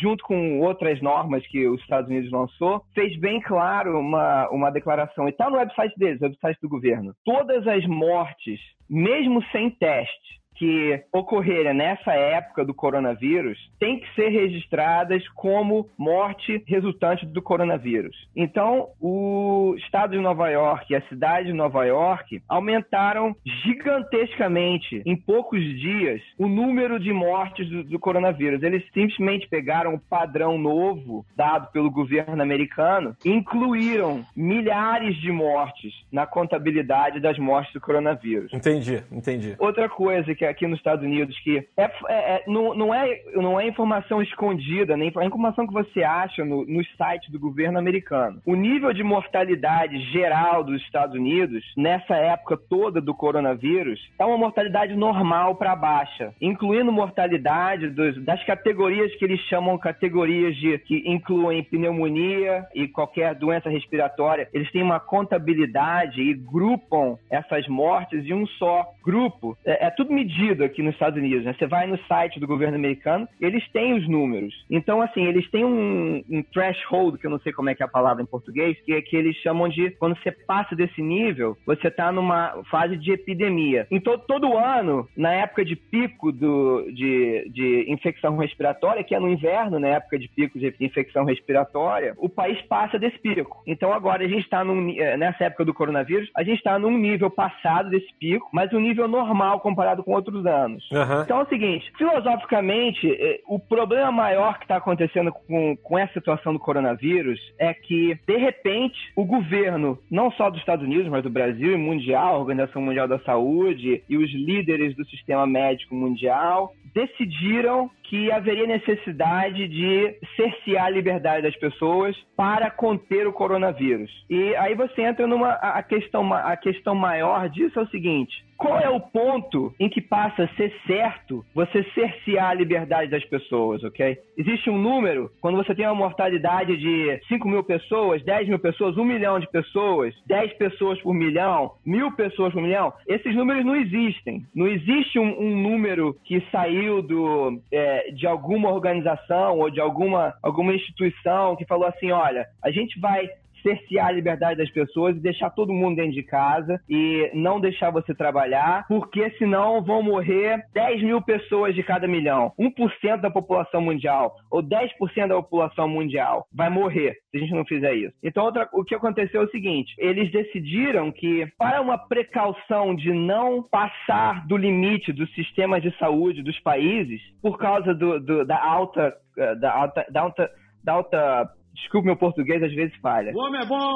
junto 0.00 0.24
com 0.24 0.60
outras 0.60 1.00
normas 1.00 1.46
que 1.46 1.66
os 1.66 1.80
Estados 1.80 2.10
Unidos 2.10 2.30
lançou, 2.30 2.82
fez 2.94 3.18
bem 3.18 3.40
claro 3.40 3.98
uma, 3.98 4.48
uma 4.50 4.70
declaração. 4.70 5.26
E 5.26 5.30
está 5.30 5.48
no 5.48 5.56
website 5.56 5.96
deles, 5.98 6.20
website 6.20 6.58
do 6.60 6.68
governo. 6.68 7.14
Todas 7.24 7.66
as 7.66 7.86
mortes, 7.86 8.60
mesmo 8.88 9.42
sem 9.50 9.70
teste, 9.70 10.39
que 10.60 11.02
ocorrerem 11.10 11.72
nessa 11.72 12.12
época 12.12 12.66
do 12.66 12.74
coronavírus 12.74 13.58
têm 13.78 13.98
que 13.98 14.14
ser 14.14 14.28
registradas 14.28 15.26
como 15.30 15.88
morte 15.96 16.62
resultante 16.66 17.24
do 17.24 17.40
coronavírus. 17.40 18.14
Então, 18.36 18.88
o 19.00 19.74
estado 19.78 20.10
de 20.10 20.18
Nova 20.18 20.50
York 20.50 20.92
e 20.92 20.96
a 20.96 21.08
cidade 21.08 21.46
de 21.46 21.54
Nova 21.54 21.86
York 21.86 22.42
aumentaram 22.46 23.34
gigantescamente 23.64 25.02
em 25.06 25.16
poucos 25.16 25.62
dias 25.80 26.20
o 26.36 26.46
número 26.46 27.00
de 27.00 27.10
mortes 27.10 27.66
do, 27.66 27.82
do 27.82 27.98
coronavírus. 27.98 28.62
Eles 28.62 28.84
simplesmente 28.92 29.48
pegaram 29.48 29.94
o 29.94 29.98
padrão 29.98 30.58
novo 30.58 31.24
dado 31.34 31.72
pelo 31.72 31.90
governo 31.90 32.42
americano 32.42 33.16
e 33.24 33.30
incluíram 33.30 34.26
milhares 34.36 35.16
de 35.16 35.32
mortes 35.32 35.94
na 36.12 36.26
contabilidade 36.26 37.18
das 37.18 37.38
mortes 37.38 37.72
do 37.72 37.80
coronavírus. 37.80 38.52
Entendi, 38.52 39.02
entendi. 39.10 39.56
Outra 39.58 39.88
coisa 39.88 40.34
que 40.34 40.49
aqui 40.50 40.66
nos 40.66 40.78
Estados 40.78 41.04
Unidos 41.04 41.38
que 41.40 41.58
é, 41.76 41.82
é- 41.84 41.88
é- 42.08 42.44
não, 42.46 42.74
não 42.74 42.94
é 42.94 43.20
não 43.34 43.58
é 43.60 43.66
informação 43.66 44.20
escondida, 44.22 44.96
nem 44.96 45.12
é 45.16 45.24
informação 45.24 45.66
que 45.66 45.72
você 45.72 46.02
acha 46.02 46.44
no, 46.44 46.64
nos 46.66 46.86
sites 46.96 47.30
do 47.30 47.38
governo 47.38 47.78
americano. 47.78 48.40
O 48.46 48.54
nível 48.54 48.92
de 48.92 49.02
mortalidade 49.02 49.98
geral 50.12 50.62
dos 50.64 50.80
Estados 50.82 51.14
Unidos 51.14 51.64
nessa 51.76 52.16
época 52.16 52.56
toda 52.56 53.00
do 53.00 53.14
coronavírus 53.14 54.00
é 54.18 54.24
uma 54.24 54.38
mortalidade 54.38 54.94
normal 54.94 55.54
para 55.56 55.74
baixa, 55.76 56.32
incluindo 56.40 56.90
mortalidade 56.92 57.88
dos- 57.90 58.22
das 58.24 58.42
categorias 58.44 59.14
que 59.16 59.24
eles 59.24 59.40
chamam 59.42 59.78
categorias 59.78 60.56
de 60.56 60.78
que 60.78 61.02
incluem 61.06 61.62
pneumonia 61.62 62.64
e 62.74 62.88
qualquer 62.88 63.34
doença 63.34 63.68
respiratória. 63.68 64.48
Eles 64.52 64.70
têm 64.72 64.82
uma 64.82 65.00
contabilidade 65.00 66.20
e 66.20 66.34
grupam 66.34 67.18
essas 67.30 67.66
mortes 67.68 68.24
em 68.24 68.32
um 68.34 68.46
só 68.46 68.84
grupo. 69.04 69.56
É, 69.64 69.86
é 69.86 69.90
tudo 69.90 70.12
medido 70.12 70.39
aqui 70.64 70.82
nos 70.82 70.94
Estados 70.94 71.18
Unidos. 71.18 71.44
Né? 71.44 71.54
Você 71.58 71.66
vai 71.66 71.86
no 71.86 71.98
site 72.06 72.40
do 72.40 72.46
governo 72.46 72.76
americano, 72.76 73.28
eles 73.40 73.66
têm 73.72 73.94
os 73.94 74.08
números. 74.08 74.54
Então, 74.70 75.02
assim, 75.02 75.24
eles 75.24 75.48
têm 75.50 75.64
um, 75.64 76.22
um 76.30 76.42
threshold, 76.42 77.18
que 77.18 77.26
eu 77.26 77.30
não 77.30 77.40
sei 77.40 77.52
como 77.52 77.70
é 77.70 77.74
que 77.74 77.82
é 77.82 77.86
a 77.86 77.88
palavra 77.88 78.22
em 78.22 78.26
português, 78.26 78.78
que 78.84 78.92
é 78.92 79.02
que 79.02 79.16
eles 79.16 79.36
chamam 79.36 79.68
de 79.68 79.90
quando 79.92 80.16
você 80.16 80.30
passa 80.30 80.74
desse 80.74 81.02
nível, 81.02 81.56
você 81.66 81.88
está 81.88 82.10
numa 82.12 82.62
fase 82.70 82.96
de 82.96 83.12
epidemia. 83.12 83.86
Então, 83.90 84.18
todo 84.18 84.56
ano, 84.56 85.08
na 85.16 85.32
época 85.32 85.64
de 85.64 85.76
pico 85.76 86.32
do, 86.32 86.90
de, 86.92 87.50
de 87.50 87.86
infecção 87.88 88.36
respiratória, 88.36 89.04
que 89.04 89.14
é 89.14 89.20
no 89.20 89.28
inverno, 89.28 89.78
na 89.78 89.88
época 89.88 90.18
de 90.18 90.28
pico 90.28 90.58
de 90.58 90.74
infecção 90.80 91.24
respiratória, 91.24 92.14
o 92.16 92.28
país 92.28 92.60
passa 92.62 92.98
desse 92.98 93.18
pico. 93.18 93.62
Então, 93.66 93.92
agora 93.92 94.24
a 94.24 94.28
gente 94.28 94.44
está 94.44 94.64
nessa 94.64 95.44
época 95.44 95.64
do 95.64 95.74
coronavírus, 95.74 96.30
a 96.36 96.42
gente 96.42 96.58
está 96.58 96.78
num 96.78 96.96
nível 96.96 97.30
passado 97.30 97.90
desse 97.90 98.12
pico, 98.18 98.48
mas 98.52 98.72
um 98.72 98.80
nível 98.80 99.08
normal 99.08 99.60
comparado 99.60 100.02
com 100.02 100.12
outros 100.30 100.46
anos. 100.46 100.88
Aham. 100.92 101.22
Então 101.24 101.40
é 101.40 101.42
o 101.42 101.48
seguinte, 101.48 101.92
filosoficamente, 101.96 103.10
eh, 103.10 103.40
o 103.46 103.58
problema 103.58 104.10
maior 104.10 104.58
que 104.58 104.64
está 104.64 104.76
acontecendo 104.76 105.32
com, 105.32 105.76
com 105.76 105.98
essa 105.98 106.14
situação 106.14 106.52
do 106.52 106.58
coronavírus 106.58 107.40
é 107.58 107.74
que, 107.74 108.18
de 108.26 108.36
repente, 108.36 108.96
o 109.16 109.24
governo, 109.24 109.98
não 110.10 110.30
só 110.32 110.50
dos 110.50 110.60
Estados 110.60 110.84
Unidos, 110.84 111.08
mas 111.08 111.22
do 111.22 111.30
Brasil 111.30 111.72
e 111.72 111.76
mundial, 111.76 112.36
a 112.36 112.38
Organização 112.38 112.82
Mundial 112.82 113.08
da 113.08 113.18
Saúde 113.20 114.02
e 114.08 114.16
os 114.16 114.30
líderes 114.32 114.94
do 114.96 115.04
sistema 115.06 115.46
médico 115.46 115.94
mundial, 115.94 116.72
decidiram 116.94 117.90
que 118.10 118.30
haveria 118.32 118.66
necessidade 118.66 119.68
de 119.68 120.16
cercear 120.34 120.86
a 120.86 120.90
liberdade 120.90 121.42
das 121.42 121.56
pessoas 121.56 122.16
para 122.36 122.70
conter 122.70 123.26
o 123.26 123.32
coronavírus. 123.32 124.10
E 124.28 124.54
aí 124.56 124.74
você 124.74 125.02
entra 125.02 125.26
numa 125.26 125.52
a 125.52 125.82
questão 125.82 126.32
a 126.34 126.56
questão 126.56 126.94
maior 126.94 127.48
disso 127.48 127.78
é 127.78 127.82
o 127.82 127.88
seguinte: 127.88 128.44
qual 128.60 128.78
é 128.78 128.90
o 128.90 129.00
ponto 129.00 129.72
em 129.80 129.88
que 129.88 130.02
passa 130.02 130.42
a 130.44 130.48
ser 130.48 130.70
certo 130.86 131.42
você 131.54 131.82
cercear 131.94 132.50
a 132.50 132.54
liberdade 132.54 133.10
das 133.10 133.24
pessoas, 133.24 133.82
ok? 133.82 134.18
Existe 134.36 134.68
um 134.68 134.76
número, 134.76 135.30
quando 135.40 135.56
você 135.56 135.74
tem 135.74 135.86
uma 135.86 135.94
mortalidade 135.94 136.76
de 136.76 137.20
5 137.28 137.48
mil 137.48 137.64
pessoas, 137.64 138.22
10 138.22 138.48
mil 138.48 138.58
pessoas, 138.58 138.98
1 138.98 139.04
milhão 139.04 139.40
de 139.40 139.48
pessoas, 139.50 140.14
10 140.26 140.52
pessoas 140.54 141.00
por 141.00 141.14
milhão, 141.14 141.72
mil 141.86 142.12
pessoas 142.12 142.52
por 142.52 142.60
milhão, 142.60 142.92
esses 143.08 143.34
números 143.34 143.64
não 143.64 143.76
existem. 143.76 144.44
Não 144.54 144.68
existe 144.68 145.18
um, 145.18 145.40
um 145.40 145.56
número 145.56 146.14
que 146.24 146.42
saiu 146.52 146.79
do, 147.02 147.62
é, 147.72 148.10
de 148.12 148.26
alguma 148.26 148.70
organização 148.72 149.58
ou 149.58 149.70
de 149.70 149.80
alguma, 149.80 150.34
alguma 150.42 150.74
instituição 150.74 151.56
que 151.56 151.66
falou 151.66 151.86
assim, 151.86 152.10
olha, 152.10 152.46
a 152.62 152.70
gente 152.70 152.98
vai 152.98 153.28
cercear 153.62 154.06
a 154.08 154.12
liberdade 154.12 154.58
das 154.58 154.70
pessoas 154.70 155.16
e 155.16 155.20
deixar 155.20 155.50
todo 155.50 155.72
mundo 155.72 155.96
dentro 155.96 156.12
de 156.12 156.22
casa 156.22 156.80
e 156.88 157.30
não 157.34 157.60
deixar 157.60 157.90
você 157.90 158.14
trabalhar, 158.14 158.84
porque 158.88 159.30
senão 159.38 159.82
vão 159.82 160.02
morrer 160.02 160.64
10 160.72 161.02
mil 161.02 161.20
pessoas 161.22 161.74
de 161.74 161.82
cada 161.82 162.06
milhão. 162.06 162.52
1% 162.58 163.20
da 163.20 163.30
população 163.30 163.80
mundial 163.80 164.34
ou 164.50 164.62
10% 164.62 165.28
da 165.28 165.34
população 165.36 165.88
mundial 165.88 166.46
vai 166.54 166.70
morrer 166.70 167.14
se 167.30 167.36
a 167.36 167.40
gente 167.40 167.54
não 167.54 167.64
fizer 167.64 167.94
isso. 167.94 168.14
Então, 168.22 168.44
outra- 168.44 168.68
o 168.72 168.84
que 168.84 168.94
aconteceu 168.94 169.42
é 169.42 169.44
o 169.44 169.50
seguinte: 169.50 169.94
eles 169.98 170.30
decidiram 170.30 171.10
que, 171.12 171.46
para 171.58 171.80
uma 171.80 171.98
precaução 171.98 172.94
de 172.94 173.12
não 173.12 173.62
passar 173.62 174.46
do 174.46 174.56
limite 174.56 175.12
dos 175.12 175.32
sistemas 175.34 175.82
de 175.82 175.96
saúde 175.98 176.42
dos 176.42 176.58
países, 176.60 177.20
por 177.42 177.58
causa 177.58 177.94
do- 177.94 178.20
do- 178.20 178.44
da 178.44 178.62
alta. 178.62 179.14
eh, 179.38 179.54
Da 179.56 179.72
alta, 179.72 180.06
da 180.10 180.20
alta, 180.22 180.50
da 180.84 180.92
alta 180.92 181.50
Desculpe 181.80 182.06
meu 182.06 182.16
português, 182.16 182.62
às 182.62 182.72
vezes 182.74 182.94
falha. 183.00 183.32
O 183.34 183.38
homem 183.38 183.60
é 183.60 183.66
bom, 183.66 183.94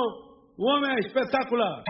o 0.59 0.64
homem 0.69 0.91
é 0.93 1.00
espetacular. 1.00 1.83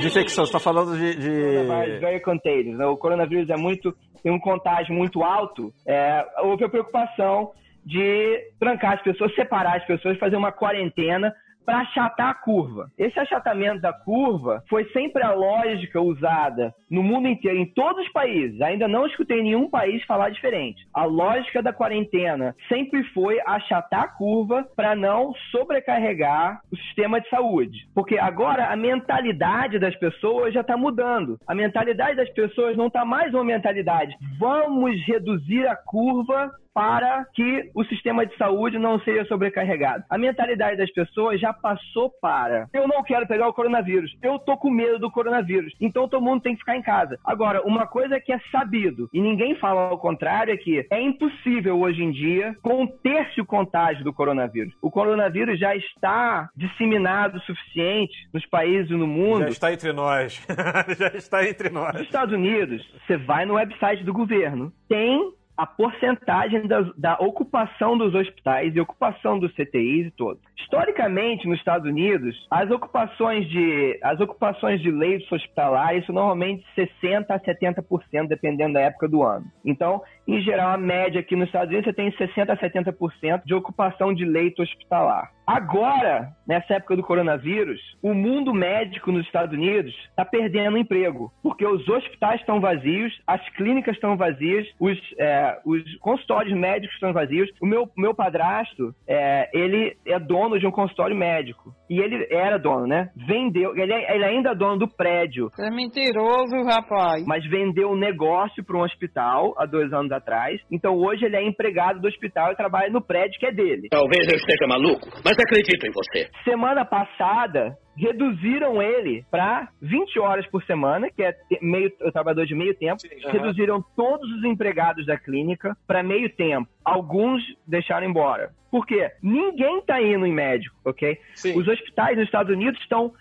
Dissecção, 0.00 0.44
você 0.44 0.52
tá 0.52 0.60
falando 0.60 0.96
de. 0.96 1.16
De... 1.16 1.98
very 2.00 2.20
contagious. 2.20 2.76
né? 2.76 2.86
O 2.86 2.96
coronavírus 2.96 3.48
é 3.50 3.56
muito, 3.56 3.94
tem 4.22 4.32
um 4.32 4.38
contágio 4.38 4.94
muito 4.94 5.22
alto. 5.22 5.72
É, 5.86 6.24
houve 6.42 6.64
a 6.64 6.68
preocupação 6.68 7.50
de 7.84 8.38
trancar 8.60 8.94
as 8.94 9.02
pessoas, 9.02 9.34
separar 9.34 9.78
as 9.78 9.86
pessoas, 9.86 10.18
fazer 10.18 10.36
uma 10.36 10.52
quarentena 10.52 11.32
para 11.68 11.80
achatar 11.80 12.30
a 12.30 12.34
curva. 12.34 12.90
Esse 12.96 13.20
achatamento 13.20 13.82
da 13.82 13.92
curva 13.92 14.64
foi 14.70 14.86
sempre 14.86 15.22
a 15.22 15.34
lógica 15.34 16.00
usada 16.00 16.74
no 16.90 17.02
mundo 17.02 17.28
inteiro, 17.28 17.58
em 17.58 17.66
todos 17.66 18.06
os 18.06 18.10
países. 18.10 18.58
Ainda 18.62 18.88
não 18.88 19.06
escutei 19.06 19.42
nenhum 19.42 19.68
país 19.68 20.02
falar 20.04 20.30
diferente. 20.30 20.82
A 20.94 21.04
lógica 21.04 21.62
da 21.62 21.70
quarentena 21.70 22.56
sempre 22.70 23.04
foi 23.12 23.38
achatar 23.46 24.04
a 24.04 24.08
curva 24.08 24.66
para 24.74 24.96
não 24.96 25.34
sobrecarregar 25.50 26.58
o 26.72 26.76
sistema 26.76 27.20
de 27.20 27.28
saúde. 27.28 27.86
Porque 27.94 28.16
agora 28.16 28.72
a 28.72 28.76
mentalidade 28.76 29.78
das 29.78 29.94
pessoas 29.96 30.54
já 30.54 30.62
está 30.62 30.74
mudando. 30.74 31.38
A 31.46 31.54
mentalidade 31.54 32.16
das 32.16 32.30
pessoas 32.30 32.78
não 32.78 32.86
está 32.86 33.04
mais 33.04 33.34
uma 33.34 33.44
mentalidade. 33.44 34.16
Vamos 34.38 34.98
reduzir 35.06 35.66
a 35.66 35.76
curva 35.76 36.50
para 36.78 37.24
que 37.34 37.70
o 37.74 37.82
sistema 37.86 38.24
de 38.24 38.36
saúde 38.36 38.78
não 38.78 39.00
seja 39.00 39.24
sobrecarregado. 39.24 40.04
A 40.08 40.16
mentalidade 40.16 40.76
das 40.76 40.92
pessoas 40.92 41.40
já 41.40 41.52
passou 41.52 42.08
para 42.20 42.68
eu 42.72 42.86
não 42.86 43.02
quero 43.02 43.26
pegar 43.26 43.48
o 43.48 43.52
coronavírus, 43.52 44.16
eu 44.22 44.38
tô 44.38 44.56
com 44.56 44.70
medo 44.70 45.00
do 45.00 45.10
coronavírus, 45.10 45.74
então 45.80 46.08
todo 46.08 46.22
mundo 46.22 46.42
tem 46.42 46.52
que 46.52 46.60
ficar 46.60 46.76
em 46.76 46.82
casa. 46.82 47.18
Agora, 47.24 47.62
uma 47.62 47.84
coisa 47.84 48.20
que 48.20 48.32
é 48.32 48.38
sabido 48.52 49.08
e 49.12 49.20
ninguém 49.20 49.56
fala 49.56 49.88
ao 49.88 49.98
contrário 49.98 50.54
é 50.54 50.56
que 50.56 50.86
é 50.88 51.00
impossível 51.00 51.80
hoje 51.80 52.00
em 52.00 52.12
dia 52.12 52.54
conter-se 52.62 53.40
o 53.40 53.46
contágio 53.46 54.04
do 54.04 54.12
coronavírus. 54.12 54.72
O 54.80 54.88
coronavírus 54.90 55.58
já 55.58 55.74
está 55.74 56.48
disseminado 56.54 57.38
o 57.38 57.40
suficiente 57.40 58.14
nos 58.32 58.46
países 58.46 58.90
e 58.90 58.94
no 58.94 59.06
mundo. 59.06 59.40
Já 59.40 59.48
está 59.48 59.72
entre 59.72 59.92
nós. 59.92 60.46
Já 60.98 61.08
está 61.08 61.48
entre 61.48 61.70
Nos 61.70 61.82
nós. 61.82 62.00
Estados 62.02 62.34
Unidos, 62.34 62.86
você 63.06 63.16
vai 63.16 63.44
no 63.44 63.54
website 63.54 64.04
do 64.04 64.12
governo, 64.12 64.72
tem 64.88 65.32
a 65.58 65.66
porcentagem 65.66 66.68
da, 66.68 66.82
da 66.96 67.14
ocupação 67.14 67.98
dos 67.98 68.14
hospitais 68.14 68.74
e 68.76 68.80
ocupação 68.80 69.40
dos 69.40 69.52
CTIs 69.54 70.06
e 70.06 70.10
todo. 70.12 70.38
Historicamente, 70.56 71.48
nos 71.48 71.58
Estados 71.58 71.88
Unidos, 71.88 72.46
as 72.48 72.70
ocupações 72.70 73.48
de 73.50 73.98
as 74.00 74.20
ocupações 74.20 74.80
de 74.80 74.88
leitos 74.88 75.30
hospitalares 75.32 76.06
são 76.06 76.14
normalmente 76.14 76.64
60 76.76 77.34
a 77.34 77.40
70%, 77.40 78.28
dependendo 78.28 78.74
da 78.74 78.80
época 78.82 79.08
do 79.08 79.24
ano. 79.24 79.46
Então, 79.64 80.00
em 80.28 80.42
geral, 80.42 80.72
a 80.72 80.76
média 80.76 81.20
aqui 81.20 81.34
nos 81.34 81.46
Estados 81.46 81.70
Unidos 81.70 81.86
você 81.86 81.94
tem 81.94 82.12
60 82.12 82.52
a 82.52 82.56
70% 82.58 83.42
de 83.46 83.54
ocupação 83.54 84.12
de 84.12 84.26
leito 84.26 84.62
hospitalar. 84.62 85.32
Agora, 85.46 86.28
nessa 86.46 86.74
época 86.74 86.94
do 86.94 87.02
coronavírus, 87.02 87.80
o 88.02 88.12
mundo 88.12 88.52
médico 88.52 89.10
nos 89.10 89.24
Estados 89.24 89.56
Unidos 89.56 89.94
está 90.10 90.26
perdendo 90.26 90.76
emprego, 90.76 91.32
porque 91.42 91.64
os 91.64 91.88
hospitais 91.88 92.40
estão 92.40 92.60
vazios, 92.60 93.18
as 93.26 93.40
clínicas 93.54 93.94
estão 93.94 94.18
vazias, 94.18 94.68
os, 94.78 94.98
é, 95.18 95.58
os 95.64 95.82
consultórios 96.00 96.54
médicos 96.54 96.94
estão 96.94 97.14
vazios. 97.14 97.50
O 97.62 97.64
meu, 97.64 97.90
meu 97.96 98.14
padrasto, 98.14 98.94
é, 99.06 99.48
ele 99.54 99.96
é 100.04 100.18
dono 100.18 100.60
de 100.60 100.66
um 100.66 100.70
consultório 100.70 101.16
médico. 101.16 101.74
E 101.88 102.00
ele 102.00 102.26
era 102.30 102.58
dono, 102.58 102.86
né? 102.86 103.10
Vendeu, 103.16 103.74
ele, 103.76 103.92
ele 103.92 104.24
ainda 104.24 104.50
é 104.50 104.54
dono 104.54 104.78
do 104.78 104.88
prédio, 104.88 105.50
é 105.58 105.70
mentiroso, 105.70 106.56
rapaz. 106.64 107.24
mas 107.26 107.44
vendeu 107.48 107.90
um 107.90 107.96
negócio 107.96 108.64
para 108.64 108.76
um 108.76 108.82
hospital 108.82 109.54
há 109.58 109.66
dois 109.66 109.92
anos 109.92 110.12
atrás. 110.12 110.60
Então 110.70 110.94
hoje 110.96 111.24
ele 111.24 111.36
é 111.36 111.42
empregado 111.42 112.00
do 112.00 112.08
hospital 112.08 112.52
e 112.52 112.56
trabalha 112.56 112.90
no 112.90 113.00
prédio 113.00 113.38
que 113.40 113.46
é 113.46 113.52
dele. 113.52 113.88
Talvez 113.90 114.28
eu 114.28 114.36
esteja 114.36 114.66
maluco, 114.68 115.08
mas 115.24 115.36
acredito 115.38 115.86
em 115.86 115.92
você. 115.92 116.28
Semana 116.44 116.84
passada, 116.84 117.76
reduziram 117.98 118.80
ele 118.80 119.24
para 119.30 119.68
20 119.82 120.18
horas 120.20 120.46
por 120.46 120.62
semana, 120.64 121.10
que 121.10 121.22
é 121.22 121.36
meio, 121.60 121.92
o 122.00 122.12
trabalhador 122.12 122.46
de 122.46 122.54
meio 122.54 122.74
tempo. 122.74 123.02
Reduziram 123.26 123.84
todos 123.96 124.30
os 124.32 124.44
empregados 124.44 125.04
da 125.04 125.18
clínica 125.18 125.76
para 125.86 126.02
meio 126.02 126.30
tempo. 126.30 126.68
Alguns 126.84 127.42
deixaram 127.66 128.06
embora. 128.06 128.52
Por 128.70 128.86
quê? 128.86 129.10
Ninguém 129.22 129.82
tá 129.82 130.00
indo 130.00 130.26
em 130.26 130.32
médico, 130.32 130.76
ok? 130.84 131.18
Sim. 131.34 131.58
Os 131.58 131.66
hospitais 131.66 132.16
nos 132.16 132.26
Estados 132.26 132.52
Unidos 132.52 132.80
estão 132.80 133.12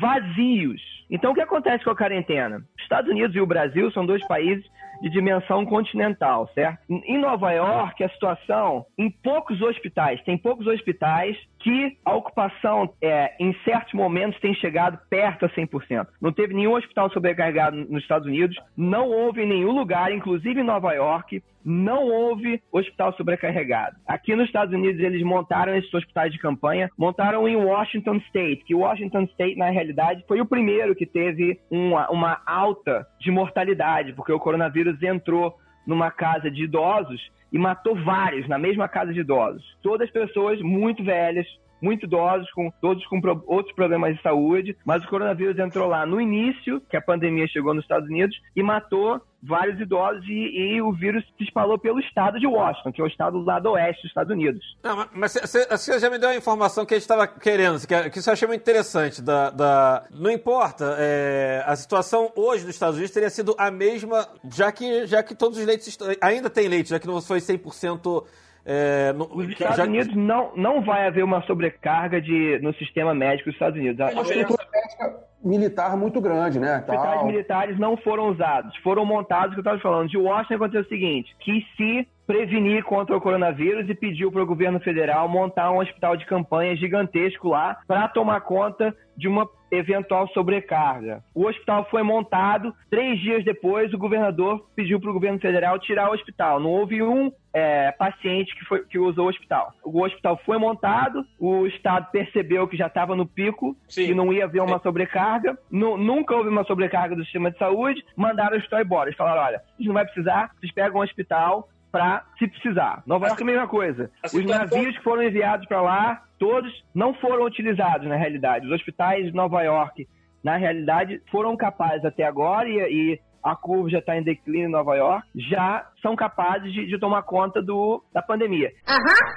vazios. 0.00 0.82
Então, 1.08 1.32
o 1.32 1.34
que 1.34 1.40
acontece 1.40 1.84
com 1.84 1.90
a 1.90 1.96
quarentena? 1.96 2.58
Os 2.76 2.82
Estados 2.82 3.10
Unidos 3.10 3.34
e 3.36 3.40
o 3.40 3.46
Brasil 3.46 3.90
são 3.92 4.04
dois 4.04 4.26
países 4.26 4.64
de 5.00 5.10
dimensão 5.10 5.64
continental, 5.64 6.50
certo? 6.54 6.80
Em 6.88 7.18
Nova 7.18 7.52
York, 7.52 8.02
a 8.02 8.08
situação, 8.08 8.86
em 8.98 9.10
poucos 9.10 9.60
hospitais, 9.60 10.22
tem 10.24 10.36
poucos 10.36 10.66
hospitais 10.66 11.36
que 11.66 11.98
a 12.04 12.14
ocupação, 12.14 12.94
é, 13.02 13.34
em 13.40 13.52
certos 13.64 13.92
momentos, 13.92 14.38
tem 14.38 14.54
chegado 14.54 15.00
perto 15.10 15.46
a 15.46 15.48
100%. 15.48 16.06
Não 16.22 16.30
teve 16.30 16.54
nenhum 16.54 16.74
hospital 16.76 17.10
sobrecarregado 17.10 17.76
nos 17.76 18.02
Estados 18.02 18.24
Unidos, 18.24 18.56
não 18.76 19.08
houve 19.10 19.42
em 19.42 19.48
nenhum 19.48 19.72
lugar, 19.72 20.12
inclusive 20.12 20.60
em 20.60 20.62
Nova 20.62 20.92
York, 20.92 21.42
não 21.64 22.04
houve 22.04 22.62
hospital 22.70 23.12
sobrecarregado. 23.14 23.96
Aqui 24.06 24.36
nos 24.36 24.46
Estados 24.46 24.72
Unidos 24.72 25.02
eles 25.02 25.24
montaram 25.24 25.74
esses 25.74 25.92
hospitais 25.92 26.30
de 26.30 26.38
campanha, 26.38 26.88
montaram 26.96 27.48
em 27.48 27.56
Washington 27.56 28.18
State, 28.28 28.62
que 28.64 28.72
Washington 28.72 29.24
State 29.24 29.56
na 29.56 29.68
realidade 29.68 30.24
foi 30.28 30.40
o 30.40 30.46
primeiro 30.46 30.94
que 30.94 31.04
teve 31.04 31.58
uma, 31.68 32.08
uma 32.12 32.40
alta 32.46 33.04
de 33.18 33.32
mortalidade, 33.32 34.12
porque 34.12 34.30
o 34.30 34.38
coronavírus 34.38 35.02
entrou 35.02 35.56
numa 35.84 36.12
casa 36.12 36.48
de 36.48 36.62
idosos 36.62 37.20
e 37.56 37.58
matou 37.58 37.96
vários 38.04 38.46
na 38.46 38.58
mesma 38.58 38.86
casa 38.86 39.14
de 39.14 39.20
idosos. 39.20 39.64
Todas 39.82 40.10
pessoas 40.10 40.60
muito 40.60 41.02
velhas, 41.02 41.46
muito 41.80 42.04
idosos, 42.04 42.50
com 42.52 42.70
todos 42.82 43.04
com 43.06 43.18
pro- 43.18 43.42
outros 43.46 43.74
problemas 43.74 44.14
de 44.14 44.20
saúde, 44.20 44.76
mas 44.84 45.02
o 45.02 45.08
coronavírus 45.08 45.58
entrou 45.58 45.88
lá 45.88 46.04
no 46.04 46.20
início, 46.20 46.82
que 46.90 46.98
a 46.98 47.00
pandemia 47.00 47.48
chegou 47.48 47.72
nos 47.72 47.84
Estados 47.84 48.08
Unidos, 48.10 48.36
e 48.54 48.62
matou 48.62 49.22
vários 49.46 49.80
idosos 49.80 50.24
e, 50.26 50.74
e 50.76 50.82
o 50.82 50.92
vírus 50.92 51.24
se 51.38 51.44
espalhou 51.44 51.78
pelo 51.78 52.00
estado 52.00 52.38
de 52.40 52.46
Washington, 52.46 52.92
que 52.92 53.00
é 53.00 53.04
o 53.04 53.06
estado 53.06 53.38
do 53.38 53.44
lado 53.44 53.70
oeste 53.70 54.02
dos 54.02 54.10
Estados 54.10 54.32
Unidos. 54.32 54.62
Não, 54.82 55.06
mas- 55.14 55.34
você- 55.34 55.98
já 55.98 56.10
me 56.10 56.18
deu 56.18 56.28
a 56.30 56.36
informação 56.36 56.84
que 56.84 56.94
a 56.94 56.96
gente 56.96 57.02
estava 57.04 57.26
querendo, 57.26 57.78
que, 57.86 58.10
que 58.10 58.18
isso 58.18 58.28
eu 58.28 58.32
achei 58.32 58.48
muito 58.48 58.60
interessante. 58.60 59.22
Da, 59.22 59.50
da- 59.50 60.04
não 60.10 60.30
importa, 60.30 60.96
é, 60.98 61.62
a 61.66 61.76
situação 61.76 62.32
hoje 62.36 62.64
nos 62.64 62.74
Estados 62.74 62.96
Unidos 62.96 63.12
teria 63.14 63.30
sido 63.30 63.54
a 63.58 63.70
mesma, 63.70 64.26
já 64.54 64.70
que, 64.72 65.06
já 65.06 65.22
que 65.22 65.34
todos 65.34 65.58
os 65.58 65.64
leitos 65.64 65.96
ainda 66.20 66.50
tem 66.50 66.68
leite, 66.68 66.90
já 66.90 66.98
que 66.98 67.06
não 67.06 67.20
foi 67.22 67.38
100%. 67.40 68.24
É, 68.68 69.12
no, 69.12 69.24
Os 69.32 69.48
Estados 69.48 69.76
já- 69.76 69.84
Unidos 69.84 70.14
não, 70.16 70.50
não 70.56 70.82
vai 70.82 71.06
haver 71.06 71.22
uma 71.22 71.40
sobrecarga 71.42 72.20
de, 72.20 72.58
no 72.60 72.74
sistema 72.74 73.14
médico 73.14 73.44
dos 73.48 73.54
Estados 73.54 73.78
Unidos. 73.78 74.00
A- 74.00 74.10
Uma 74.10 74.22
estrutura 74.22 74.66
médica 74.72 75.26
militar 75.44 75.96
muito 75.96 76.20
grande, 76.20 76.58
né? 76.58 76.78
hospitais 76.78 77.24
militares 77.24 77.78
não 77.78 77.96
foram 77.96 78.28
usados, 78.30 78.76
foram 78.78 79.06
montados, 79.06 79.50
que 79.54 79.60
eu 79.60 79.62
estava 79.62 79.78
falando. 79.78 80.08
De 80.08 80.18
Washington 80.18 80.54
aconteceu 80.56 80.80
o 80.82 80.88
seguinte, 80.88 81.36
que 81.38 81.64
se 81.76 82.08
prevenir 82.26 82.82
contra 82.82 83.16
o 83.16 83.20
coronavírus 83.20 83.88
e 83.88 83.94
pediu 83.94 84.32
para 84.32 84.42
o 84.42 84.46
governo 84.46 84.80
federal 84.80 85.28
montar 85.28 85.70
um 85.70 85.78
hospital 85.78 86.16
de 86.16 86.26
campanha 86.26 86.74
gigantesco 86.74 87.50
lá 87.50 87.78
para 87.86 88.08
tomar 88.08 88.40
conta 88.40 88.92
de 89.16 89.28
uma 89.28 89.48
eventual 89.70 90.28
sobrecarga. 90.28 91.22
O 91.34 91.46
hospital 91.46 91.86
foi 91.90 92.02
montado, 92.02 92.74
três 92.90 93.18
dias 93.20 93.44
depois 93.44 93.92
o 93.92 93.98
governador 93.98 94.66
pediu 94.74 95.00
para 95.00 95.10
o 95.10 95.14
governo 95.14 95.38
federal 95.38 95.78
tirar 95.78 96.10
o 96.10 96.14
hospital. 96.14 96.60
Não 96.60 96.70
houve 96.70 97.02
um 97.02 97.32
é, 97.52 97.90
paciente 97.92 98.54
que, 98.54 98.64
foi, 98.64 98.84
que 98.84 98.98
usou 98.98 99.26
o 99.26 99.28
hospital. 99.28 99.72
O 99.84 100.02
hospital 100.02 100.40
foi 100.44 100.58
montado, 100.58 101.24
o 101.38 101.66
Estado 101.66 102.10
percebeu 102.10 102.68
que 102.68 102.76
já 102.76 102.86
estava 102.86 103.16
no 103.16 103.26
pico 103.26 103.76
Sim. 103.88 104.10
e 104.10 104.14
não 104.14 104.32
ia 104.32 104.44
haver 104.44 104.62
uma 104.62 104.78
sobrecarga. 104.78 105.58
Nu- 105.70 105.96
nunca 105.96 106.34
houve 106.34 106.48
uma 106.48 106.64
sobrecarga 106.64 107.16
do 107.16 107.24
sistema 107.24 107.50
de 107.50 107.58
saúde, 107.58 108.04
mandaram 108.16 108.54
o 108.54 108.58
hospital 108.58 108.80
embora. 108.82 109.08
Eles 109.08 109.16
falaram, 109.16 109.42
olha, 109.42 109.58
a 109.58 109.76
gente 109.78 109.86
não 109.86 109.94
vai 109.94 110.04
precisar, 110.04 110.50
vocês 110.58 110.72
pegam 110.72 111.00
um 111.00 111.04
hospital 111.04 111.68
para 111.90 112.24
se 112.38 112.46
precisar. 112.46 113.02
Nova 113.06 113.28
York 113.28 113.40
é 113.40 113.44
a 113.44 113.46
mesma 113.46 113.68
coisa. 113.68 114.10
Os 114.24 114.44
navios 114.44 114.98
que 114.98 115.02
foram 115.02 115.22
enviados 115.22 115.66
para 115.66 115.80
lá, 115.80 116.22
todos 116.38 116.72
não 116.94 117.14
foram 117.14 117.44
utilizados 117.44 118.06
na 118.06 118.16
realidade. 118.16 118.66
Os 118.66 118.72
hospitais 118.72 119.26
de 119.26 119.32
Nova 119.34 119.62
York, 119.62 120.06
na 120.44 120.56
realidade, 120.56 121.20
foram 121.30 121.56
capazes 121.56 122.04
até 122.04 122.24
agora 122.24 122.68
e, 122.68 122.76
e 123.14 123.20
a 123.42 123.54
curva 123.54 123.88
já 123.90 123.98
está 124.00 124.16
em 124.16 124.22
declínio 124.24 124.66
em 124.68 124.72
Nova 124.72 124.96
York, 124.96 125.24
já 125.36 125.86
são 126.02 126.16
capazes 126.16 126.72
de, 126.72 126.86
de 126.86 126.98
tomar 126.98 127.22
conta 127.22 127.62
do, 127.62 128.02
da 128.12 128.20
pandemia. 128.20 128.70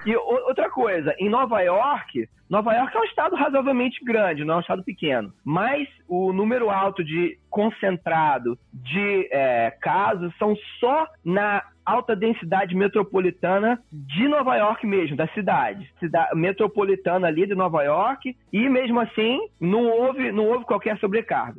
E 0.05 0.15
o- 0.15 0.47
outra 0.47 0.69
coisa, 0.71 1.13
em 1.19 1.29
Nova 1.29 1.61
York, 1.61 2.27
Nova 2.49 2.73
York 2.73 2.97
é 2.97 2.99
um 2.99 3.03
estado 3.03 3.35
razoavelmente 3.35 4.03
grande, 4.03 4.43
não 4.43 4.55
é 4.55 4.57
um 4.57 4.61
estado 4.61 4.83
pequeno. 4.83 5.31
Mas 5.45 5.87
o 6.07 6.33
número 6.33 6.71
alto 6.71 7.03
de 7.03 7.37
concentrado 7.51 8.57
de 8.73 9.29
é, 9.31 9.71
casos 9.79 10.35
são 10.39 10.55
só 10.79 11.05
na 11.23 11.63
alta 11.89 12.15
densidade 12.15 12.75
metropolitana 12.75 13.79
de 13.91 14.27
Nova 14.27 14.55
York 14.55 14.85
mesmo, 14.85 15.15
da 15.15 15.27
cidade. 15.29 15.89
Metropolitana 16.35 17.27
ali 17.27 17.45
de 17.47 17.55
Nova 17.55 17.83
York. 17.83 18.35
E 18.53 18.69
mesmo 18.69 18.99
assim, 18.99 19.39
não 19.59 19.85
houve, 19.85 20.31
não 20.31 20.47
houve 20.47 20.65
qualquer 20.65 20.97
sobrecarga. 20.99 21.57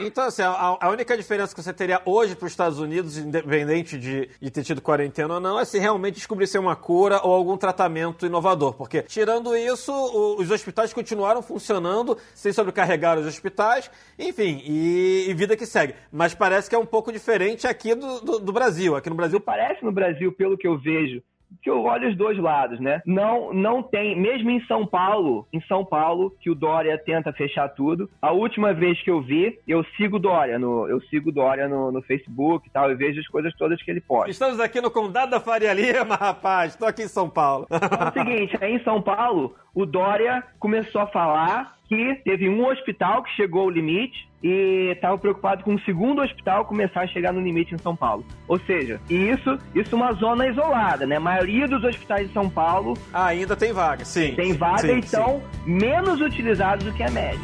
Então, 0.00 0.24
assim, 0.24 0.42
a, 0.42 0.78
a 0.80 0.88
única 0.90 1.16
diferença 1.16 1.54
que 1.54 1.62
você 1.62 1.72
teria 1.72 2.00
hoje 2.04 2.34
para 2.34 2.46
os 2.46 2.52
Estados 2.52 2.78
Unidos, 2.78 3.18
independente 3.18 3.98
de, 3.98 4.28
de 4.40 4.50
ter 4.50 4.62
tido 4.64 4.80
quarentena 4.80 5.34
ou 5.34 5.40
não, 5.40 5.60
é 5.60 5.64
se 5.64 5.78
realmente 5.78 6.14
descobrisse 6.14 6.58
uma 6.58 6.74
cura 6.74 7.20
ou 7.22 7.32
algum 7.32 7.56
tratamento 7.56 8.26
inovador. 8.26 8.74
Porque, 8.74 9.02
tirando 9.02 9.54
isso, 9.56 9.92
o- 9.92 10.40
os 10.40 10.50
hospitais 10.50 10.92
continuaram 10.92 11.42
funcionando 11.42 12.16
sem 12.34 12.52
sobrecarregar 12.52 13.18
os 13.18 13.26
hospitais, 13.26 13.90
enfim, 14.18 14.62
e, 14.64 15.26
e 15.28 15.34
vida 15.34 15.56
que 15.56 15.66
segue. 15.66 15.94
Mas 16.10 16.34
parece 16.34 16.68
que 16.68 16.74
é 16.74 16.78
um 16.78 16.86
pouco 16.86 17.12
diferente 17.12 17.66
aqui 17.66 17.94
do, 17.94 18.20
do- 18.20 18.38
do 18.40 18.52
Brasil. 18.52 18.96
Aqui 18.96 19.08
no 19.10 19.16
Brasil, 19.16 19.40
Parece 19.40 19.84
no 19.84 19.92
Brasil, 19.92 20.32
pelo 20.32 20.56
que 20.56 20.66
eu 20.66 20.78
vejo, 20.78 21.22
que 21.62 21.70
eu 21.70 21.82
olho 21.82 22.08
os 22.08 22.16
dois 22.16 22.38
lados, 22.38 22.80
né? 22.80 23.02
Não, 23.06 23.52
não 23.52 23.82
tem, 23.82 24.18
mesmo 24.18 24.50
em 24.50 24.64
São 24.66 24.86
Paulo, 24.86 25.46
em 25.52 25.60
São 25.62 25.84
Paulo, 25.84 26.34
que 26.40 26.50
o 26.50 26.54
Dória 26.54 26.98
tenta 26.98 27.32
fechar 27.32 27.68
tudo. 27.68 28.08
A 28.20 28.32
última 28.32 28.72
vez 28.72 29.00
que 29.02 29.10
eu 29.10 29.20
vi, 29.20 29.58
eu 29.66 29.84
sigo 29.96 30.16
o 30.16 30.20
Dória 30.20 30.58
no, 30.58 30.88
eu 30.88 31.00
sigo 31.02 31.32
Dória 31.32 31.68
no, 31.68 31.90
no 31.90 32.02
Facebook 32.02 32.68
e 32.68 32.70
tal, 32.70 32.90
eu 32.90 32.96
vejo 32.96 33.20
as 33.20 33.28
coisas 33.28 33.54
todas 33.56 33.82
que 33.82 33.90
ele 33.90 34.00
posta. 34.00 34.30
estamos 34.30 34.60
aqui 34.60 34.80
no 34.80 34.90
Condado 34.90 35.30
da 35.30 35.40
Faria 35.40 35.72
Lima, 35.72 36.14
rapaz. 36.20 36.72
Estou 36.72 36.88
aqui 36.88 37.02
em 37.02 37.08
São 37.08 37.28
Paulo. 37.28 37.66
É 37.70 38.08
o 38.08 38.12
seguinte, 38.12 38.56
aí 38.60 38.74
em 38.74 38.84
São 38.84 39.00
Paulo, 39.00 39.54
o 39.74 39.86
Dória 39.86 40.42
começou 40.58 41.00
a 41.00 41.06
falar 41.06 41.76
que 41.92 42.14
teve 42.24 42.48
um 42.48 42.66
hospital 42.66 43.22
que 43.22 43.30
chegou 43.32 43.62
ao 43.62 43.70
limite 43.70 44.26
e 44.42 44.90
estava 44.94 45.18
preocupado 45.18 45.62
com 45.62 45.74
o 45.74 45.80
segundo 45.80 46.22
hospital 46.22 46.64
começar 46.64 47.02
a 47.02 47.06
chegar 47.06 47.32
no 47.32 47.40
limite 47.40 47.74
em 47.74 47.78
São 47.78 47.94
Paulo. 47.94 48.24
Ou 48.48 48.58
seja, 48.60 48.98
isso, 49.10 49.58
isso 49.74 49.94
é 49.94 49.96
uma 49.96 50.12
zona 50.14 50.48
isolada, 50.48 51.06
né? 51.06 51.16
A 51.16 51.20
maioria 51.20 51.68
dos 51.68 51.84
hospitais 51.84 52.28
de 52.28 52.32
São 52.32 52.48
Paulo 52.48 52.94
ainda 53.12 53.54
tem 53.54 53.72
vaga, 53.72 54.04
sim. 54.04 54.34
tem 54.34 54.54
vaga 54.54 54.78
Sim, 54.78 54.96
e 54.96 54.98
estão 55.00 55.42
menos 55.66 56.20
utilizados 56.20 56.84
do 56.84 56.92
que 56.92 57.02
a 57.02 57.10
média. 57.10 57.38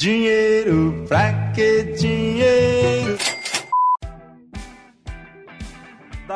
Dinheiro, 0.00 1.04
pra 1.08 1.32
que 1.54 1.84
dinheiro? 1.96 3.37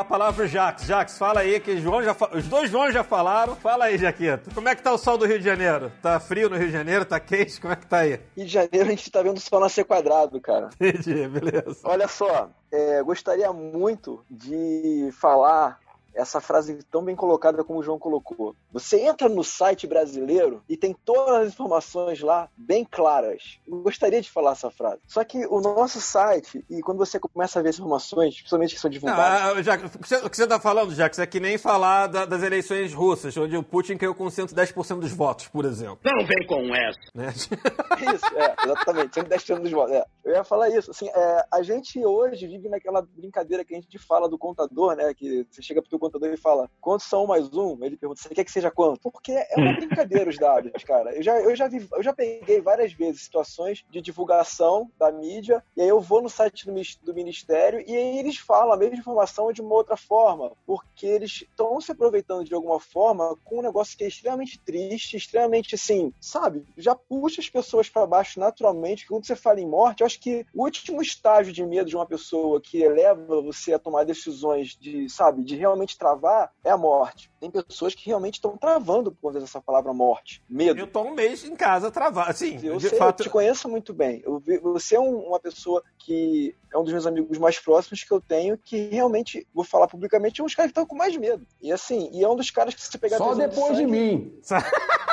A 0.03 0.05
palavra 0.05 0.47
Jax. 0.47 0.85
Jax, 0.85 1.17
fala 1.19 1.41
aí 1.41 1.59
que 1.61 1.79
João 1.79 2.03
já 2.03 2.13
fa- 2.13 2.31
os 2.35 2.47
dois 2.49 2.71
João 2.71 2.91
já 2.93 3.03
falaram. 3.03 3.57
Fala 3.57 3.87
aí, 3.87 3.97
Jaqueta. 3.97 4.51
Como 4.55 4.69
é 4.69 4.75
que 4.75 4.83
tá 4.83 4.93
o 4.93 4.99
sol 4.99 5.17
do 5.17 5.25
Rio 5.27 5.39
de 5.39 5.45
Janeiro? 5.45 5.91
Tá 6.03 6.19
frio 6.21 6.51
no 6.51 6.57
Rio 6.57 6.67
de 6.67 6.73
Janeiro? 6.73 7.05
Tá 7.05 7.19
quente? 7.21 7.61
Como 7.61 7.73
é 7.73 7.77
que 7.77 7.87
tá 7.87 7.99
aí? 7.99 8.21
Rio 8.37 8.47
de 8.47 8.53
Janeiro 8.53 8.87
a 8.87 8.91
gente 8.91 9.11
tá 9.11 9.23
vendo 9.23 9.37
o 9.37 9.41
sol 9.41 9.61
nascer 9.61 9.85
quadrado, 9.85 10.41
cara. 10.41 10.69
Entendi, 10.81 11.27
beleza. 11.29 11.81
Olha 11.85 12.07
só, 12.09 12.51
é, 12.71 13.03
gostaria 13.03 13.53
muito 13.53 14.25
de 14.31 15.09
falar 15.21 15.79
essa 16.15 16.41
frase 16.41 16.83
tão 16.91 17.05
bem 17.05 17.17
colocada 17.17 17.65
como 17.65 17.79
o 17.79 17.83
João 17.83 17.99
colocou. 17.99 18.55
Você 18.73 19.01
entra 19.01 19.29
no 19.29 19.43
site 19.45 19.87
brasileiro 19.87 20.63
e 20.69 20.77
tem 20.77 20.95
todas 21.05 21.47
as 21.47 21.53
informações 21.53 22.21
lá 22.21 22.49
bem 22.57 22.85
claras. 22.85 23.59
Eu 23.67 23.79
gostaria 23.83 24.21
de 24.21 24.31
falar 24.31 24.53
essa 24.53 24.71
frase. 24.71 25.01
Só 25.07 25.23
que 25.25 25.47
o 25.47 25.61
nosso 25.61 26.01
site, 26.01 26.65
e 26.69 26.81
quando 26.81 26.99
você 26.99 27.19
começa 27.19 27.59
a 27.59 27.63
ver 27.63 27.71
as 27.71 27.79
informações, 27.79 28.35
principalmente 28.37 28.75
que 28.75 28.81
são 28.81 28.91
divulgadas, 28.91 29.23
Ah, 29.59 29.63
Jax, 29.63 29.85
o 29.95 29.99
que 29.99 30.09
você- 30.09 30.17
o 30.27 30.31
que 30.31 30.37
você 30.37 30.47
tá 30.47 30.61
falando, 30.61 30.95
Jax, 30.95 31.19
é 31.19 31.27
que 31.27 31.41
nem 31.41 31.57
falar 31.59 32.07
da- 32.07 32.25
das 32.27 32.43
eleições 32.43 32.93
russas, 32.93 33.37
onde 33.37 33.57
o 33.57 33.63
Putin 33.63 33.97
caiu 33.97 34.15
com 34.15 34.29
110% 34.31 35.01
dos 35.01 35.13
votos, 35.13 35.49
por 35.49 35.65
exemplo. 35.65 35.99
Não 36.05 36.27
vem 36.27 36.47
com 36.47 36.75
essa. 36.75 36.99
Né? 37.15 37.33
Isso, 38.15 38.27
é, 38.37 38.55
exatamente. 38.65 39.15
110 39.15 39.51
anos 39.51 39.69
de 39.69 39.75
volta. 39.75 39.93
É. 39.95 40.05
Eu 40.25 40.33
ia 40.35 40.45
falar 40.45 40.69
isso. 40.71 40.91
Assim, 40.91 41.09
é, 41.09 41.47
a 41.53 41.63
gente 41.63 42.05
hoje 42.05 42.47
vive 42.47 42.69
naquela 42.69 43.03
brincadeira 43.03 43.65
que 43.65 43.75
a 43.75 43.81
gente 43.81 43.99
fala 43.99 44.29
do 44.29 44.39
contador, 44.39 44.95
né? 44.95 45.13
Que 45.15 45.47
você 45.51 45.61
chega 45.63 45.81
pro 45.83 45.91
teu 45.91 45.99
contador 46.03 46.33
e 46.33 46.37
fala, 46.37 46.69
quantos 46.81 47.07
são 47.07 47.25
um 47.25 47.27
mais 47.29 47.53
um? 47.55 47.79
Ele 47.83 47.97
pergunta, 47.97 48.21
você 48.21 48.35
quer 48.35 48.45
que 48.45 48.51
seja 48.51 48.71
quanto? 48.71 49.11
Porque 49.11 49.33
é 49.33 49.55
uma 49.57 49.73
brincadeira 49.79 50.29
os 50.29 50.39
dados, 50.39 50.83
cara. 50.85 51.15
Eu 51.15 51.23
já, 51.23 51.41
eu 51.41 51.55
já 51.55 51.69
vi, 51.69 51.87
eu 51.93 52.03
já 52.03 52.13
peguei 52.13 52.61
várias 52.61 52.93
vezes 52.93 53.23
situações 53.23 53.85
de 53.91 54.01
divulgação 54.01 54.91
da 54.99 55.11
mídia, 55.13 55.63
e 55.77 55.83
aí 55.83 55.89
eu 55.89 56.01
vou 56.01 56.21
no 56.21 56.29
site 56.29 56.67
do, 56.67 56.73
do 57.03 57.15
Ministério 57.15 57.85
e 57.87 57.97
aí 57.97 58.19
eles 58.19 58.39
falam 58.39 58.73
a 58.73 58.77
mesma 58.77 58.97
informação 58.97 59.53
de 59.53 59.61
uma 59.61 59.75
outra 59.75 59.97
forma, 59.97 60.53
porque 60.67 61.07
eles 61.07 61.43
estão 61.43 61.81
se 61.81 61.93
aproveitando 61.93 62.45
de 62.45 62.55
alguma 62.55 62.81
forma 62.81 63.37
com 63.45 63.59
um 63.59 63.63
negócio 63.63 63.97
que 63.97 64.05
é 64.05 64.09
extremamente 64.09 64.59
triste, 64.59 65.17
extremamente 65.17 65.75
assim, 65.75 66.13
sabe? 66.21 66.65
Já 66.77 66.95
puxa 66.95 67.41
as 67.41 67.49
pessoas 67.49 67.89
para 67.89 68.07
baixo 68.07 68.41
naturalmente. 68.41 69.07
Quando 69.07 69.27
você 69.27 69.37
fala 69.37 69.61
em 69.61 69.69
morte, 69.69 70.01
eu 70.01 70.07
acho 70.07 70.21
que 70.21 70.47
o 70.55 70.65
último 70.65 71.01
estágio 71.01 71.53
de 71.53 71.65
medo 71.65 71.89
de 71.89 71.97
uma 71.97 72.07
pessoa 72.07 72.61
que 72.61 72.83
eleva 72.83 73.41
você 73.41 73.75
a 73.75 73.79
tomar 73.79 74.05
decisões 74.05 74.77
de, 74.77 75.09
sabe, 75.09 75.45
de 75.45 75.57
realmente 75.57 75.92
travar 75.99 76.51
é 76.65 76.71
a 76.71 76.77
morte. 76.77 77.31
Tem 77.41 77.51
pessoas 77.51 77.95
que 77.95 78.07
realmente 78.07 78.35
estão 78.35 78.57
travando 78.57 79.11
por 79.13 79.21
conta 79.29 79.41
dessa 79.41 79.61
palavra 79.61 79.93
morte, 79.93 80.43
medo. 80.49 80.79
Eu 80.81 80.87
tô 80.87 81.03
um 81.03 81.15
mês 81.15 81.45
em 81.45 81.55
casa 81.57 81.91
travado. 81.91 82.31
Assim, 82.31 82.59
Eu, 82.63 82.77
de 82.77 82.89
sei, 82.89 82.99
fato. 82.99 83.21
eu 83.21 83.25
te 83.25 83.31
conheço 83.31 83.69
muito 83.69 83.93
bem. 83.93 84.23
Eu 84.25 84.43
você 84.63 84.97
é 84.97 85.01
um- 85.01 85.27
uma 85.29 85.41
pessoa 85.41 85.83
que 85.99 86.55
é 86.73 86.79
um 86.79 86.83
dos 86.85 86.93
meus 86.93 87.07
amigos 87.07 87.37
mais 87.39 87.59
próximos 87.59 88.03
que 88.05 88.11
eu 88.13 88.21
tenho, 88.21 88.57
que 88.59 88.89
realmente, 88.89 89.47
vou 89.55 89.65
falar 89.65 89.87
publicamente, 89.89 90.41
é 90.41 90.45
um 90.45 90.47
dos 90.47 90.55
caras 90.55 90.71
que 90.71 90.79
estão 90.79 90.87
com 90.87 90.97
mais 90.97 91.17
medo. 91.17 91.47
E 91.61 91.71
assim, 91.73 92.09
e 92.13 92.23
é 92.25 92.29
um 92.29 92.37
dos 92.37 92.51
caras 92.51 92.75
que 92.75 92.81
se 92.81 92.91
você 92.91 92.99
pegar 92.99 93.19
Só 93.19 93.35
depois 93.35 93.77
de 93.77 93.83
sangue- 93.83 93.87
mim. 93.91 94.41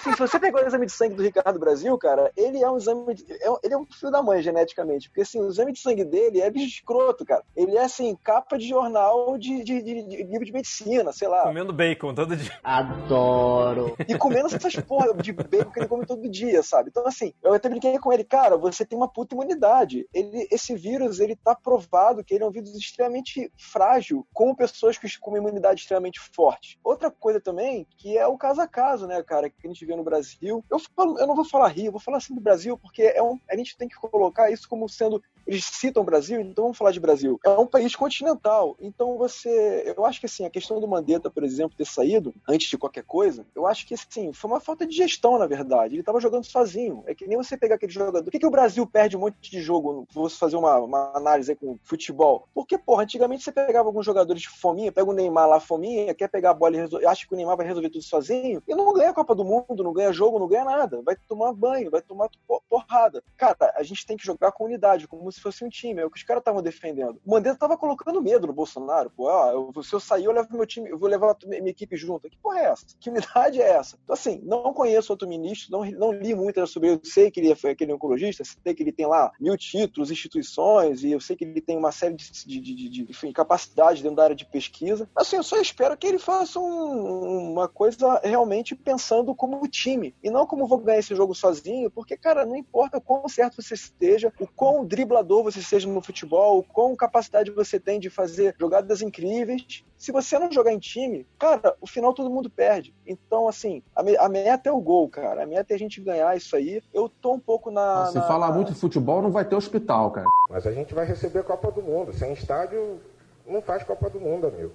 Assim, 0.00 0.12
se 0.12 0.18
você 0.18 0.40
pegar 0.40 0.62
o 0.64 0.66
exame 0.66 0.86
de 0.86 0.92
sangue 0.92 1.14
do 1.14 1.22
Ricardo 1.22 1.58
Brasil, 1.58 1.96
cara, 1.98 2.32
ele 2.36 2.62
é 2.62 2.70
um 2.70 2.76
exame. 2.78 3.14
De, 3.14 3.24
é 3.42 3.50
um- 3.50 3.58
ele 3.62 3.74
é 3.74 3.78
um 3.78 3.84
filho 3.84 4.10
da 4.10 4.22
mãe 4.22 4.40
geneticamente. 4.42 5.08
Porque 5.08 5.20
assim, 5.22 5.40
o 5.40 5.48
exame 5.48 5.72
de 5.72 5.78
sangue 5.80 6.04
dele 6.04 6.40
é 6.40 6.50
bicho 6.50 6.66
escroto, 6.76 7.24
cara. 7.24 7.44
Ele 7.54 7.76
é 7.76 7.84
assim, 7.84 8.16
capa 8.24 8.56
de 8.56 8.66
jornal 8.68 9.36
de, 9.36 9.62
de, 9.62 9.82
de- 9.82 10.02
de 10.02 10.22
livro 10.24 10.44
de 10.46 10.52
medicina, 10.52 11.12
sei 11.12 11.28
lá. 11.28 11.42
Comendo 11.42 11.72
bacon 11.72 12.14
todo 12.14 12.34
dia. 12.34 12.58
Adoro. 12.64 13.94
E 14.08 14.16
comendo 14.16 14.46
essas 14.46 14.76
porra 14.76 15.12
de 15.14 15.32
bacon 15.32 15.70
que 15.70 15.80
ele 15.80 15.88
come 15.88 16.06
todo 16.06 16.28
dia, 16.28 16.62
sabe? 16.62 16.88
Então, 16.90 17.06
assim, 17.06 17.32
eu 17.42 17.52
até 17.52 17.68
brinquei 17.68 17.98
com 17.98 18.12
ele, 18.12 18.24
cara, 18.24 18.56
você 18.56 18.84
tem 18.86 18.96
uma 18.96 19.08
puta 19.08 19.34
imunidade. 19.34 20.06
Ele, 20.14 20.48
esse 20.50 20.74
vírus, 20.74 21.20
ele 21.20 21.36
tá 21.36 21.54
provado 21.54 22.24
que 22.24 22.34
ele 22.34 22.44
é 22.44 22.46
um 22.46 22.50
vírus 22.50 22.74
extremamente 22.74 23.52
frágil, 23.58 24.26
com 24.32 24.54
pessoas 24.54 24.96
que 24.96 25.10
com 25.18 25.30
uma 25.30 25.38
imunidade 25.38 25.80
extremamente 25.80 26.20
forte. 26.34 26.78
Outra 26.82 27.10
coisa 27.10 27.40
também, 27.40 27.86
que 27.98 28.16
é 28.16 28.26
o 28.26 28.38
caso 28.38 28.60
a 28.60 28.66
caso, 28.68 29.06
né, 29.06 29.22
cara, 29.22 29.50
que 29.50 29.66
a 29.66 29.68
gente 29.68 29.84
no 29.96 30.04
Brasil. 30.04 30.64
Eu, 30.70 30.78
falo, 30.78 31.18
eu 31.18 31.26
não 31.26 31.34
vou 31.34 31.44
falar 31.44 31.68
Rio, 31.68 31.86
eu 31.86 31.92
vou 31.92 32.00
falar 32.00 32.18
assim 32.18 32.34
do 32.34 32.40
Brasil, 32.40 32.76
porque 32.78 33.02
é 33.02 33.22
um, 33.22 33.38
a 33.48 33.56
gente 33.56 33.76
tem 33.76 33.88
que 33.88 33.96
colocar 33.96 34.50
isso 34.50 34.68
como 34.68 34.88
sendo. 34.88 35.22
Eles 35.46 35.64
citam 35.64 36.02
o 36.02 36.06
Brasil, 36.06 36.40
então 36.40 36.64
vamos 36.64 36.78
falar 36.78 36.90
de 36.92 37.00
Brasil. 37.00 37.38
É 37.44 37.50
um 37.50 37.66
país 37.66 37.94
continental, 37.96 38.76
então 38.80 39.16
você. 39.16 39.92
Eu 39.96 40.04
acho 40.04 40.20
que 40.20 40.26
assim, 40.26 40.44
a 40.44 40.50
questão 40.50 40.80
do 40.80 40.88
Mandetta, 40.88 41.30
por 41.30 41.44
exemplo, 41.44 41.76
ter 41.76 41.86
saído 41.86 42.34
antes 42.48 42.68
de 42.68 42.78
qualquer 42.78 43.04
coisa, 43.04 43.46
eu 43.54 43.66
acho 43.66 43.86
que 43.86 43.94
assim, 43.94 44.32
foi 44.32 44.50
uma 44.50 44.60
falta 44.60 44.86
de 44.86 44.94
gestão, 44.96 45.38
na 45.38 45.46
verdade. 45.46 45.94
Ele 45.94 46.02
tava 46.02 46.20
jogando 46.20 46.44
sozinho. 46.44 47.02
É 47.06 47.14
que 47.14 47.26
nem 47.26 47.36
você 47.36 47.56
pegar 47.56 47.76
aquele 47.76 47.92
jogador. 47.92 48.22
Por 48.24 48.30
que, 48.30 48.38
que 48.38 48.46
o 48.46 48.50
Brasil 48.50 48.86
perde 48.86 49.16
um 49.16 49.20
monte 49.20 49.50
de 49.50 49.60
jogo? 49.60 50.06
Vou 50.12 50.28
fazer 50.28 50.56
uma, 50.56 50.78
uma 50.78 51.12
análise 51.14 51.54
com 51.54 51.78
futebol. 51.82 52.48
Porque, 52.54 52.78
porra, 52.78 53.02
antigamente 53.02 53.42
você 53.42 53.52
pegava 53.52 53.88
alguns 53.88 54.06
jogadores 54.06 54.42
de 54.42 54.48
fominha, 54.48 54.92
pega 54.92 55.08
o 55.08 55.12
Neymar 55.12 55.48
lá, 55.48 55.60
fominha, 55.60 56.14
quer 56.14 56.28
pegar 56.28 56.50
a 56.50 56.54
bola 56.54 56.76
e 56.76 56.80
resolver. 56.80 57.06
Acha 57.06 57.26
que 57.26 57.34
o 57.34 57.36
Neymar 57.36 57.56
vai 57.56 57.66
resolver 57.66 57.90
tudo 57.90 58.02
sozinho 58.02 58.62
e 58.66 58.74
não 58.74 58.92
ganha 58.92 59.10
a 59.10 59.14
Copa 59.14 59.34
do 59.34 59.44
Mundo, 59.44 59.82
não 59.82 59.92
ganha 59.92 60.12
jogo, 60.12 60.38
não 60.38 60.48
ganha 60.48 60.64
nada. 60.64 61.02
Vai 61.02 61.16
tomar 61.28 61.52
banho, 61.52 61.90
vai 61.90 62.02
tomar 62.02 62.28
po- 62.46 62.62
porrada. 62.68 63.22
Cara, 63.36 63.56
a 63.76 63.82
gente 63.82 64.06
tem 64.06 64.16
que 64.16 64.24
jogar 64.24 64.52
com 64.52 64.64
unidade, 64.64 65.08
como 65.08 65.29
como 65.30 65.32
se 65.32 65.40
fosse 65.40 65.64
um 65.64 65.68
time. 65.68 66.00
É 66.00 66.04
o 66.06 66.10
que 66.10 66.18
os 66.18 66.24
caras 66.24 66.40
estavam 66.40 66.62
defendendo. 66.62 67.20
O 67.24 67.30
Mandetta 67.30 67.56
tava 67.58 67.76
colocando 67.78 68.20
medo 68.20 68.46
no 68.46 68.52
Bolsonaro. 68.52 69.10
Pô, 69.10 69.24
ó, 69.28 69.50
eu- 69.74 69.82
se 69.82 69.94
eu 69.94 70.00
sair, 70.00 70.24
eu 70.24 70.32
levo 70.32 70.48
meu 70.52 70.66
time, 70.66 70.90
eu 70.90 70.98
vou 70.98 71.08
levar 71.08 71.36
minha 71.46 71.70
equipe 71.70 71.96
junto. 71.96 72.28
Que 72.28 72.36
porra 72.38 72.58
é 72.60 72.64
essa? 72.64 72.86
Que 72.98 73.10
unidade 73.10 73.60
é 73.62 73.70
essa? 73.70 73.96
Então, 74.02 74.14
assim, 74.14 74.40
não 74.44 74.72
conheço 74.74 75.12
outro 75.12 75.28
ministro, 75.28 75.70
não, 75.70 75.84
não 75.92 76.12
li 76.12 76.34
muito 76.34 76.64
sobre 76.66 76.88
ele. 76.90 77.00
Eu 77.02 77.08
sei 77.08 77.30
que 77.30 77.40
ele 77.40 77.54
foi 77.54 77.70
aquele 77.70 77.92
oncologista, 77.92 78.42
sei 78.44 78.74
que 78.74 78.82
ele 78.82 78.92
tem 78.92 79.06
lá 79.06 79.30
mil 79.40 79.56
títulos, 79.56 80.10
instituições, 80.10 81.04
e 81.04 81.12
eu 81.12 81.20
sei 81.20 81.36
que 81.36 81.44
ele 81.44 81.60
tem 81.60 81.76
uma 81.76 81.92
série 81.92 82.14
de, 82.16 82.30
de, 82.46 82.60
de, 82.60 82.88
de- 82.88 83.10
enfim, 83.10 83.32
capacidades 83.32 84.02
dentro 84.02 84.16
da 84.16 84.24
área 84.24 84.36
de 84.36 84.44
pesquisa. 84.44 85.08
Assim, 85.14 85.36
eu 85.36 85.42
só 85.42 85.56
espero 85.60 85.96
que 85.96 86.06
ele 86.06 86.18
faça 86.18 86.58
um- 86.58 87.52
uma 87.52 87.68
coisa 87.68 88.20
realmente 88.22 88.74
pensando 88.74 89.34
como 89.34 89.66
time, 89.68 90.14
e 90.22 90.30
não 90.30 90.46
como 90.46 90.66
vou 90.66 90.78
ganhar 90.78 90.98
esse 90.98 91.14
jogo 91.14 91.34
sozinho, 91.34 91.90
porque, 91.90 92.16
cara, 92.16 92.44
não 92.44 92.56
importa 92.56 92.98
o 92.98 93.00
quão 93.00 93.28
certo 93.28 93.62
você 93.62 93.74
esteja, 93.74 94.32
o 94.40 94.46
quão 94.46 94.84
driblador 95.20 95.44
você 95.44 95.62
seja 95.62 95.88
no 95.88 96.02
futebol, 96.02 96.64
quão 96.72 96.96
capacidade 96.96 97.50
você 97.50 97.78
tem 97.78 98.00
de 98.00 98.08
fazer 98.10 98.54
jogadas 98.58 99.02
incríveis, 99.02 99.84
se 99.96 100.12
você 100.12 100.38
não 100.38 100.50
jogar 100.50 100.72
em 100.72 100.78
time, 100.78 101.26
cara, 101.38 101.74
o 101.80 101.86
final 101.86 102.12
todo 102.14 102.30
mundo 102.30 102.48
perde. 102.50 102.94
Então, 103.06 103.46
assim, 103.48 103.82
a, 103.94 104.02
me- 104.02 104.16
a 104.16 104.28
meta 104.28 104.68
é 104.68 104.72
o 104.72 104.80
gol, 104.80 105.08
cara. 105.08 105.42
A 105.42 105.46
meta 105.46 105.72
é 105.72 105.76
a 105.76 105.78
gente 105.78 106.00
ganhar 106.00 106.36
isso 106.36 106.56
aí. 106.56 106.82
Eu 106.92 107.08
tô 107.08 107.34
um 107.34 107.40
pouco 107.40 107.70
na. 107.70 108.06
Se 108.06 108.14
na- 108.16 108.26
falar 108.26 108.50
muito 108.52 108.72
de 108.72 108.80
futebol, 108.80 109.22
não 109.22 109.30
vai 109.30 109.44
ter 109.44 109.54
hospital, 109.56 110.10
cara. 110.10 110.26
Mas 110.48 110.66
a 110.66 110.72
gente 110.72 110.94
vai 110.94 111.04
receber 111.04 111.40
a 111.40 111.44
Copa 111.44 111.70
do 111.70 111.82
Mundo. 111.82 112.12
Sem 112.12 112.32
estádio, 112.32 113.00
não 113.46 113.62
faz 113.62 113.82
Copa 113.84 114.08
do 114.10 114.20
Mundo, 114.20 114.46
amigo. 114.46 114.72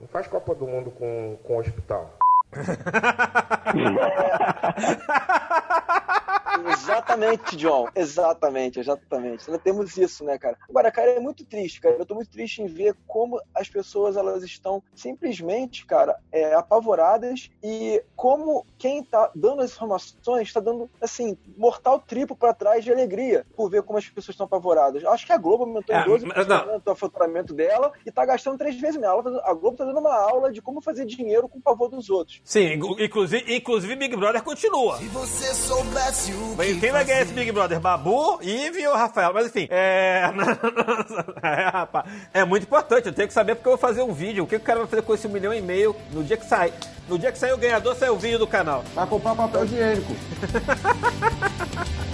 Não 0.00 0.08
faz 0.08 0.26
Copa 0.26 0.54
do 0.54 0.66
Mundo 0.66 0.90
com, 0.90 1.36
com 1.44 1.58
hospital. 1.58 2.16
Exatamente, 6.70 7.56
John. 7.56 7.88
Exatamente, 7.94 8.80
exatamente. 8.80 9.50
Nós 9.50 9.60
temos 9.62 9.96
isso, 9.96 10.24
né, 10.24 10.38
cara? 10.38 10.56
Agora, 10.68 10.90
cara, 10.90 11.10
é 11.12 11.20
muito 11.20 11.44
triste, 11.44 11.80
cara. 11.80 11.96
Eu 11.98 12.06
tô 12.06 12.14
muito 12.14 12.30
triste 12.30 12.62
em 12.62 12.66
ver 12.66 12.94
como 13.06 13.40
as 13.54 13.68
pessoas 13.68 14.16
elas 14.16 14.42
estão 14.42 14.82
simplesmente, 14.94 15.84
cara, 15.86 16.16
é, 16.32 16.54
apavoradas 16.54 17.50
e 17.62 18.02
como 18.14 18.64
quem 18.78 19.02
tá 19.02 19.30
dando 19.34 19.62
as 19.62 19.72
informações 19.72 20.48
está 20.48 20.60
dando, 20.60 20.88
assim, 21.00 21.36
mortal 21.56 21.98
triplo 21.98 22.36
pra 22.36 22.54
trás 22.54 22.84
de 22.84 22.92
alegria 22.92 23.44
por 23.56 23.70
ver 23.70 23.82
como 23.82 23.98
as 23.98 24.08
pessoas 24.08 24.34
estão 24.34 24.46
apavoradas. 24.46 25.04
Acho 25.04 25.26
que 25.26 25.32
a 25.32 25.38
Globo 25.38 25.64
aumentou 25.64 25.94
É, 25.94 26.00
em 26.02 26.04
12% 26.04 26.32
mas 26.36 26.46
não. 26.46 26.80
o 26.92 26.94
faturamento 26.96 27.54
dela 27.54 27.92
e 28.04 28.10
tá 28.12 28.24
gastando 28.24 28.58
três 28.58 28.78
vezes 28.80 29.00
mais. 29.00 29.06
Ela 29.12 29.22
tá- 29.22 29.42
A 29.50 29.54
Globo 29.54 29.76
tá 29.76 29.84
dando 29.84 30.00
uma 30.00 30.14
aula 30.14 30.52
de 30.52 30.60
como 30.60 30.80
fazer 30.80 31.04
dinheiro 31.04 31.48
com 31.48 31.58
o 31.58 31.62
pavor 31.62 31.88
dos 31.88 32.10
outros. 32.10 32.40
Sim, 32.44 32.72
inclu- 32.74 33.00
inclusive, 33.00 33.56
inclusive 33.56 33.96
Big 33.96 34.16
Brother 34.16 34.42
continua. 34.42 34.98
Se 34.98 35.06
você 35.08 35.54
soubesse 35.54 36.32
o 36.32 36.45
Quem 36.80 36.92
vai 36.92 37.04
ganhar 37.04 37.22
esse. 37.22 37.32
Big 37.32 37.52
Brother? 37.52 37.80
Babu, 37.80 38.38
Ive 38.42 38.86
ou 38.86 38.94
Rafael? 38.94 39.32
Mas 39.32 39.46
enfim, 39.46 39.68
é... 39.70 40.30
é, 41.42 41.68
rapaz, 41.68 42.06
é 42.32 42.44
muito 42.44 42.64
importante, 42.64 43.06
eu 43.06 43.12
tenho 43.12 43.28
que 43.28 43.34
saber 43.34 43.54
porque 43.54 43.68
eu 43.68 43.72
vou 43.72 43.78
fazer 43.78 44.02
um 44.02 44.12
vídeo. 44.12 44.44
O 44.44 44.46
que 44.46 44.56
o 44.56 44.60
cara 44.60 44.80
vai 44.80 44.88
fazer 44.88 45.02
com 45.02 45.14
esse 45.14 45.26
um 45.26 45.30
milhão 45.30 45.52
e 45.52 45.60
meio 45.60 45.94
no 46.12 46.24
dia 46.24 46.36
que 46.36 46.46
sai? 46.46 46.72
No 47.08 47.18
dia 47.18 47.30
que 47.30 47.38
sair 47.38 47.52
o 47.52 47.58
ganhador, 47.58 47.94
sai 47.94 48.10
o 48.10 48.16
vídeo 48.16 48.38
do 48.38 48.46
canal. 48.46 48.84
Vai 48.94 49.06
comprar 49.06 49.34
papel 49.34 49.64
higiênico. 49.64 50.12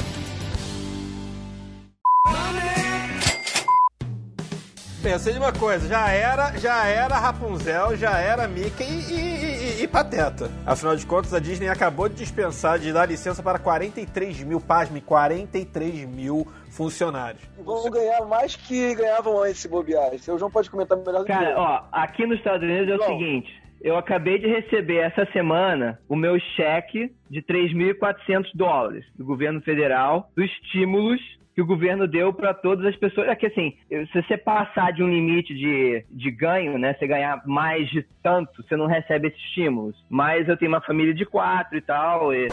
Bem, 5.02 5.12
eu 5.14 5.18
sei 5.18 5.32
de 5.32 5.38
uma 5.40 5.52
coisa, 5.52 5.88
já 5.88 6.08
era, 6.10 6.56
já 6.58 6.86
era 6.86 7.16
Rapunzel, 7.18 7.96
já 7.96 8.18
era 8.20 8.46
Mickey 8.46 8.84
e, 8.84 9.12
e- 9.12 9.80
e- 9.80 9.82
e 9.82 9.88
Pateta. 9.88 10.48
Afinal 10.64 10.94
de 10.94 11.04
contas, 11.04 11.34
a 11.34 11.40
Disney 11.40 11.68
acabou 11.68 12.08
de 12.08 12.14
dispensar, 12.14 12.78
de 12.78 12.92
dar 12.92 13.06
licença 13.08 13.42
para 13.42 13.58
43 13.58 14.44
mil, 14.44 14.60
pasme, 14.60 15.00
43 15.00 16.06
mil 16.06 16.46
funcionários. 16.70 17.42
Vão 17.64 17.90
ganhar 17.90 18.24
mais 18.26 18.54
que 18.54 18.94
ganhavam 18.94 19.42
antes, 19.42 19.58
se 19.62 19.68
bobear. 19.68 20.12
O 20.14 20.38
João 20.38 20.50
pode 20.52 20.70
comentar 20.70 20.96
melhor 20.96 21.18
do 21.20 21.24
que 21.26 21.32
Cara, 21.32 21.50
eu. 21.50 21.58
ó, 21.58 21.82
aqui 21.90 22.24
nos 22.24 22.38
Estados 22.38 22.62
Unidos 22.62 22.88
é 22.88 22.96
o 22.96 23.06
seguinte. 23.08 23.60
Eu 23.80 23.96
acabei 23.96 24.38
de 24.38 24.46
receber 24.46 24.98
essa 24.98 25.26
semana 25.32 25.98
o 26.08 26.14
meu 26.14 26.38
cheque 26.54 27.12
de 27.28 27.42
3.400 27.42 28.44
dólares 28.54 29.04
do 29.16 29.24
governo 29.24 29.60
federal, 29.62 30.30
dos 30.36 30.48
estímulos 30.62 31.20
que 31.54 31.60
o 31.62 31.66
governo 31.66 32.06
deu 32.08 32.32
para 32.32 32.54
todas 32.54 32.84
as 32.86 32.96
pessoas. 32.96 33.28
É 33.28 33.34
que 33.34 33.46
assim, 33.46 33.76
se 33.88 34.22
você 34.22 34.36
passar 34.38 34.92
de 34.92 35.02
um 35.02 35.08
limite 35.08 35.54
de, 35.54 36.04
de 36.10 36.30
ganho, 36.30 36.78
né, 36.78 36.94
você 36.98 37.06
ganhar 37.06 37.42
mais 37.46 37.88
de 37.90 38.02
tanto, 38.22 38.62
você 38.62 38.76
não 38.76 38.86
recebe 38.86 39.28
esses 39.28 39.40
estímulos. 39.40 39.94
Mas 40.08 40.48
eu 40.48 40.56
tenho 40.56 40.70
uma 40.70 40.80
família 40.80 41.12
de 41.14 41.24
quatro 41.26 41.76
e 41.76 41.80
tal, 41.80 42.32
e 42.34 42.48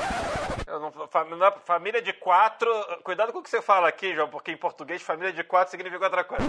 Eu 0.67 0.79
não- 0.79 0.91
não- 1.37 1.53
família 1.65 2.01
de 2.01 2.13
quatro. 2.13 2.69
Cuidado 3.03 3.31
com 3.31 3.39
o 3.39 3.43
que 3.43 3.49
você 3.49 3.61
fala 3.61 3.87
aqui, 3.87 4.13
João, 4.13 4.27
porque 4.27 4.51
em 4.51 4.57
português 4.57 5.01
família 5.01 5.31
de 5.33 5.43
quatro 5.43 5.71
significa 5.71 6.03
outra 6.05 6.23
coisa. 6.23 6.43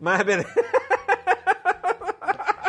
Mas 0.00 0.22
beleza. 0.22 0.52